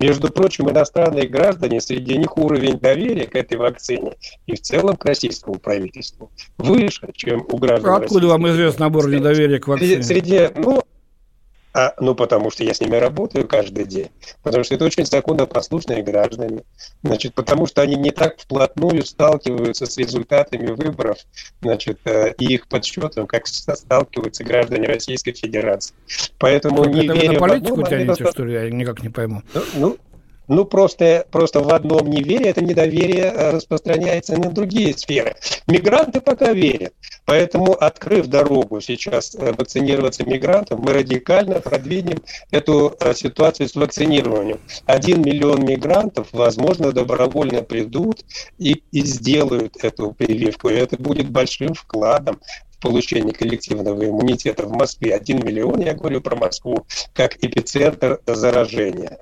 Между 0.00 0.28
прочим, 0.30 0.68
иностранные 0.70 1.28
граждане, 1.28 1.80
среди 1.80 2.16
них 2.18 2.36
уровень 2.36 2.78
доверия 2.78 3.26
к 3.26 3.36
этой 3.36 3.56
вакцине 3.58 4.14
и 4.46 4.56
в 4.56 4.60
целом 4.60 4.96
к 4.96 5.04
российскому 5.04 5.58
правительству 5.58 6.30
выше, 6.56 7.08
чем 7.14 7.46
у 7.48 7.58
граждан 7.58 7.90
А 7.92 7.96
Откуда 7.98 8.26
вам 8.28 8.42
Российской 8.44 8.62
известен 8.62 8.80
набор 8.84 9.08
недоверия 9.08 9.58
к 9.60 9.64
Среди, 9.64 9.96
вакцине? 9.96 10.02
среди- 10.02 10.48
ну, 10.56 10.82
а, 11.74 11.94
ну, 12.00 12.14
потому 12.14 12.50
что 12.50 12.64
я 12.64 12.74
с 12.74 12.80
ними 12.80 12.96
работаю 12.96 13.46
каждый 13.46 13.84
день. 13.84 14.10
Потому 14.42 14.64
что 14.64 14.74
это 14.74 14.84
очень 14.84 15.04
законопослушные 15.04 16.02
граждане. 16.02 16.62
Значит, 17.02 17.34
потому 17.34 17.66
что 17.66 17.82
они 17.82 17.96
не 17.96 18.10
так 18.10 18.38
вплотную 18.38 19.04
сталкиваются 19.04 19.86
с 19.86 19.96
результатами 19.96 20.72
выборов, 20.72 21.18
значит, 21.60 22.00
э, 22.04 22.32
и 22.38 22.54
их 22.54 22.68
подсчетом, 22.68 23.26
как 23.26 23.46
сталкиваются 23.46 24.44
граждане 24.44 24.88
Российской 24.88 25.32
Федерации. 25.32 25.94
Поэтому 26.38 26.84
не 26.84 27.04
это 27.04 27.12
вы 27.12 27.20
веря 27.20 27.32
на 27.32 27.38
политику 27.38 27.82
тянете, 27.82 28.30
что 28.30 28.44
ли? 28.44 28.54
Я 28.54 28.70
никак 28.70 29.02
не 29.02 29.10
пойму. 29.10 29.42
ну, 29.74 29.96
ну, 30.48 30.64
просто, 30.64 31.26
просто 31.30 31.60
в 31.60 31.72
одном 31.72 32.08
не 32.08 32.22
веря, 32.22 32.50
это 32.50 32.64
недоверие 32.64 33.24
э, 33.24 33.50
распространяется 33.50 34.36
на 34.36 34.50
другие 34.50 34.96
сферы. 34.96 35.36
Мигранты 35.66 36.20
пока 36.20 36.52
верят. 36.52 36.94
Поэтому, 37.26 37.72
открыв 37.72 38.26
дорогу 38.26 38.80
сейчас 38.80 39.34
э, 39.34 39.52
вакцинироваться 39.52 40.24
мигрантам, 40.24 40.80
мы 40.80 40.94
радикально 40.94 41.60
продвинем 41.60 42.22
эту 42.50 42.96
э, 42.98 43.14
ситуацию 43.14 43.68
с 43.68 43.74
вакцинированием. 43.74 44.60
Один 44.86 45.20
миллион 45.20 45.64
мигрантов, 45.64 46.28
возможно, 46.32 46.92
добровольно 46.92 47.62
придут 47.62 48.24
и, 48.58 48.82
и 48.90 49.02
сделают 49.02 49.76
эту 49.84 50.12
прививку. 50.12 50.70
И 50.70 50.74
это 50.74 50.96
будет 50.96 51.28
большим 51.30 51.74
вкладом 51.74 52.40
получение 52.80 53.34
коллективного 53.34 54.06
иммунитета 54.06 54.64
в 54.64 54.72
Москве. 54.72 55.14
Один 55.14 55.44
миллион, 55.44 55.80
я 55.80 55.94
говорю 55.94 56.20
про 56.20 56.36
Москву, 56.36 56.86
как 57.12 57.36
эпицентр 57.42 58.20
заражения. 58.26 59.18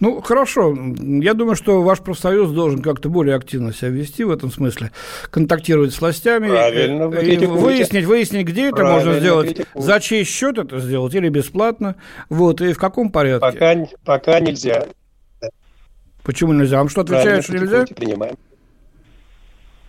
Ну, 0.00 0.20
хорошо. 0.20 0.76
Я 0.98 1.34
думаю, 1.34 1.54
что 1.56 1.82
ваш 1.82 2.00
профсоюз 2.00 2.50
должен 2.50 2.82
как-то 2.82 3.08
более 3.08 3.36
активно 3.36 3.72
себя 3.72 3.90
вести 3.90 4.24
в 4.24 4.30
этом 4.30 4.50
смысле, 4.50 4.90
контактировать 5.30 5.94
с 5.94 6.00
властями, 6.00 6.48
Правильно, 6.48 7.08
вы 7.08 7.22
и 7.24 7.46
выяснить, 7.46 8.04
выяснить, 8.04 8.46
где 8.46 8.66
это 8.66 8.76
Правильно 8.76 8.94
можно 8.96 9.20
сделать, 9.20 9.54
критикуете. 9.54 9.86
за 9.86 10.00
чей 10.00 10.24
счет 10.24 10.58
это 10.58 10.80
сделать 10.80 11.14
или 11.14 11.28
бесплатно, 11.28 11.94
вот, 12.28 12.60
и 12.60 12.72
в 12.72 12.78
каком 12.78 13.10
порядке. 13.10 13.40
Пока, 13.52 13.74
пока 14.04 14.40
нельзя. 14.40 14.86
Почему 16.24 16.52
нельзя? 16.52 16.78
Вам 16.78 16.88
что 16.88 17.02
отвечают, 17.02 17.44
что 17.44 17.56
нельзя? 17.58 17.84
Принимаем. 17.94 18.36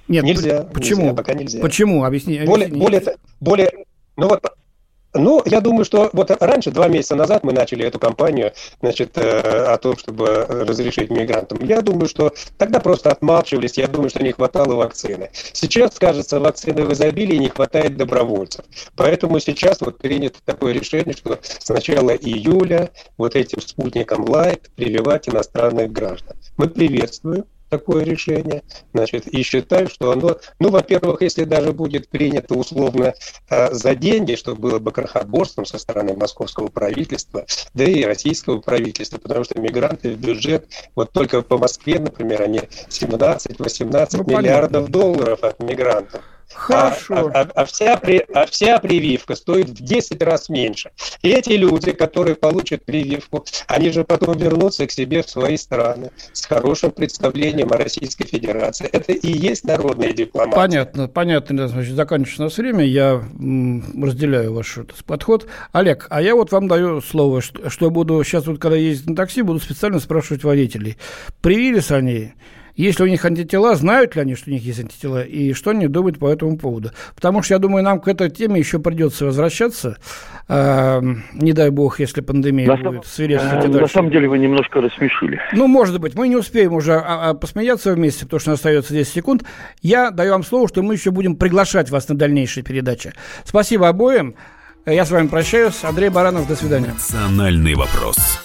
Нет, 0.08 0.24
Нельзя, 0.24 0.62
Почему? 0.72 1.02
нельзя, 1.02 1.16
пока 1.16 1.34
нельзя. 1.34 1.60
Почему? 1.62 2.04
Объясни. 2.04 2.42
Более, 2.46 2.68
объясни. 2.68 2.80
более, 2.80 3.02
более, 3.40 3.72
ну 4.18 4.28
вот 4.28 4.44
Ну, 5.16 5.42
я 5.46 5.62
думаю, 5.62 5.86
что 5.86 6.10
вот 6.12 6.30
раньше, 6.42 6.72
два 6.72 6.88
месяца 6.88 7.16
назад 7.16 7.44
мы 7.44 7.54
начали 7.54 7.86
эту 7.86 8.00
кампанию, 8.00 8.52
значит, 8.82 9.18
э, 9.18 9.40
о 9.40 9.78
том, 9.78 9.98
чтобы 9.98 10.46
разрешить 10.50 11.10
мигрантам. 11.10 11.60
Я 11.64 11.82
думаю, 11.82 12.08
что 12.08 12.34
тогда 12.58 12.80
просто 12.82 13.12
отмалчивались, 13.12 13.78
я 13.78 13.88
думаю, 13.88 14.10
что 14.10 14.24
не 14.24 14.34
хватало 14.34 14.76
вакцины. 14.76 15.30
Сейчас, 15.54 15.98
кажется, 15.98 16.40
вакцины 16.40 16.84
в 16.84 16.92
изобилии, 16.92 17.38
не 17.38 17.50
хватает 17.50 17.96
добровольцев. 17.96 18.66
Поэтому 18.98 19.40
сейчас 19.40 19.80
вот 19.80 19.98
принято 20.00 20.40
такое 20.44 20.74
решение, 20.74 21.16
что 21.16 21.40
с 21.42 21.70
начала 21.70 22.12
июля 22.12 22.90
вот 23.18 23.36
этим 23.36 23.62
спутником 23.62 24.30
Лайт 24.30 24.70
прививать 24.76 25.30
иностранных 25.30 25.92
граждан. 25.92 26.36
Мы 26.58 26.68
приветствуем 26.68 27.46
такое 27.70 28.04
решение, 28.04 28.64
значит, 28.94 29.28
и 29.28 29.42
считаю, 29.44 29.90
что 29.90 30.12
оно, 30.12 30.38
ну, 30.60 30.70
во-первых, 30.70 31.22
если 31.22 31.44
даже 31.44 31.74
будет 31.74 32.10
принято 32.10 32.56
условно 32.56 33.14
э, 33.50 33.74
за 33.74 33.96
деньги, 33.96 34.36
что 34.36 34.56
было 34.56 34.80
бы 34.80 34.92
крохоборством 34.92 35.66
со 35.66 35.78
стороны 35.78 36.16
московского 36.16 36.68
правительства, 36.68 37.46
да 37.74 37.84
и 37.84 38.04
российского 38.04 38.60
правительства, 38.62 39.18
потому 39.18 39.44
что 39.44 39.60
мигранты 39.60 40.14
в 40.14 40.20
бюджет, 40.20 40.68
вот 40.96 41.12
только 41.12 41.42
по 41.42 41.58
Москве, 41.58 42.00
например, 42.00 42.44
они 42.44 42.60
17-18 42.90 44.08
ну, 44.18 44.38
миллиардов 44.38 44.90
долларов 44.90 45.44
от 45.44 45.60
мигрантов. 45.60 46.22
Хорошо. 46.54 47.32
А, 47.34 47.42
а, 47.42 47.48
а, 47.56 47.66
вся, 47.66 48.00
а 48.34 48.46
вся 48.46 48.80
прививка 48.80 49.36
стоит 49.36 49.70
в 49.70 49.84
10 49.84 50.22
раз 50.22 50.50
меньше. 50.50 50.92
И 51.22 51.30
эти 51.30 51.54
люди, 51.54 51.92
которые 51.92 52.36
получат 52.36 52.86
прививку, 52.86 53.46
они 53.68 53.92
же 53.92 54.04
потом 54.04 54.38
вернутся 54.38 54.88
к 54.88 54.92
себе 54.92 55.24
в 55.24 55.30
свои 55.30 55.58
страны 55.58 56.12
с 56.34 56.46
хорошим 56.46 56.92
представлением 56.92 57.72
о 57.72 57.78
Российской 57.78 58.26
Федерации. 58.26 58.88
Это 58.92 59.14
и 59.14 59.32
есть 59.32 59.66
народная 59.66 60.14
дипломатия. 60.14 60.56
Понятно, 60.56 61.08
понятно. 61.08 61.68
Значит, 61.68 61.96
заканчивается 61.96 62.44
у 62.44 62.46
нас 62.46 62.58
время. 62.58 62.86
Я 62.86 63.24
разделяю 64.02 64.54
ваш 64.54 64.80
подход. 65.06 65.48
Олег, 65.72 66.08
а 66.10 66.22
я 66.22 66.36
вот 66.36 66.52
вам 66.52 66.68
даю 66.68 67.02
слово, 67.02 67.42
что, 67.42 67.70
что 67.70 67.90
буду 67.90 68.24
сейчас 68.24 68.46
вот, 68.46 68.60
когда 68.60 68.78
ездить 68.78 69.10
на 69.10 69.16
такси, 69.16 69.42
буду 69.42 69.60
специально 69.60 70.00
спрашивать 70.00 70.44
водителей, 70.44 70.98
привились 71.42 71.92
они 71.92 72.34
есть 72.76 73.00
ли 73.00 73.06
у 73.06 73.08
них 73.08 73.24
антитела, 73.24 73.76
знают 73.76 74.16
ли 74.16 74.22
они, 74.22 74.36
что 74.36 74.50
у 74.50 74.54
них 74.54 74.64
есть 74.64 74.80
антитела, 74.80 75.24
и 75.24 75.54
что 75.54 75.72
они 75.72 75.88
думают 75.88 76.20
по 76.20 76.30
этому 76.30 76.58
поводу. 76.58 76.92
Потому 77.16 77.42
что, 77.42 77.54
я 77.54 77.60
думаю, 77.60 77.84
нам 77.84 78.00
к 78.00 78.08
этой 78.08 78.30
теме 78.30 78.60
еще 78.60 78.80
придется 78.80 79.26
возвращаться. 79.26 79.98
Э, 80.48 81.02
не 81.34 81.54
дай 81.54 81.70
бог, 81.70 82.00
если 82.00 82.22
пандемия 82.22 82.68
на 82.68 82.92
будет 82.92 83.06
свирепствовать. 83.06 83.68
На 83.68 83.88
самом 83.88 84.12
деле 84.12 84.28
вы 84.28 84.40
немножко 84.40 84.82
рассмешили. 84.82 85.40
Ну, 85.54 85.68
может 85.68 86.00
быть, 86.00 86.16
мы 86.16 86.28
не 86.28 86.36
успеем 86.36 86.74
уже 86.74 86.94
а, 86.94 87.30
а, 87.30 87.34
посмеяться 87.34 87.94
вместе, 87.94 88.26
потому 88.26 88.40
что 88.40 88.52
остается 88.52 88.94
10 88.94 89.12
секунд. 89.12 89.44
Я 89.82 90.12
даю 90.12 90.34
вам 90.34 90.44
слово, 90.44 90.68
что 90.68 90.84
мы 90.84 90.94
еще 90.94 91.12
будем 91.12 91.36
приглашать 91.36 91.90
вас 91.90 92.10
на 92.10 92.16
дальнейшие 92.16 92.64
передачи. 92.64 93.14
Спасибо 93.44 93.88
обоим. 93.88 94.36
Я 94.86 95.06
с 95.06 95.12
вами 95.12 95.28
прощаюсь. 95.28 95.84
Андрей 95.84 96.10
Баранов, 96.10 96.48
до 96.48 96.56
свидания. 96.56 96.90
Национальный 96.90 97.74
вопрос. 97.74 98.45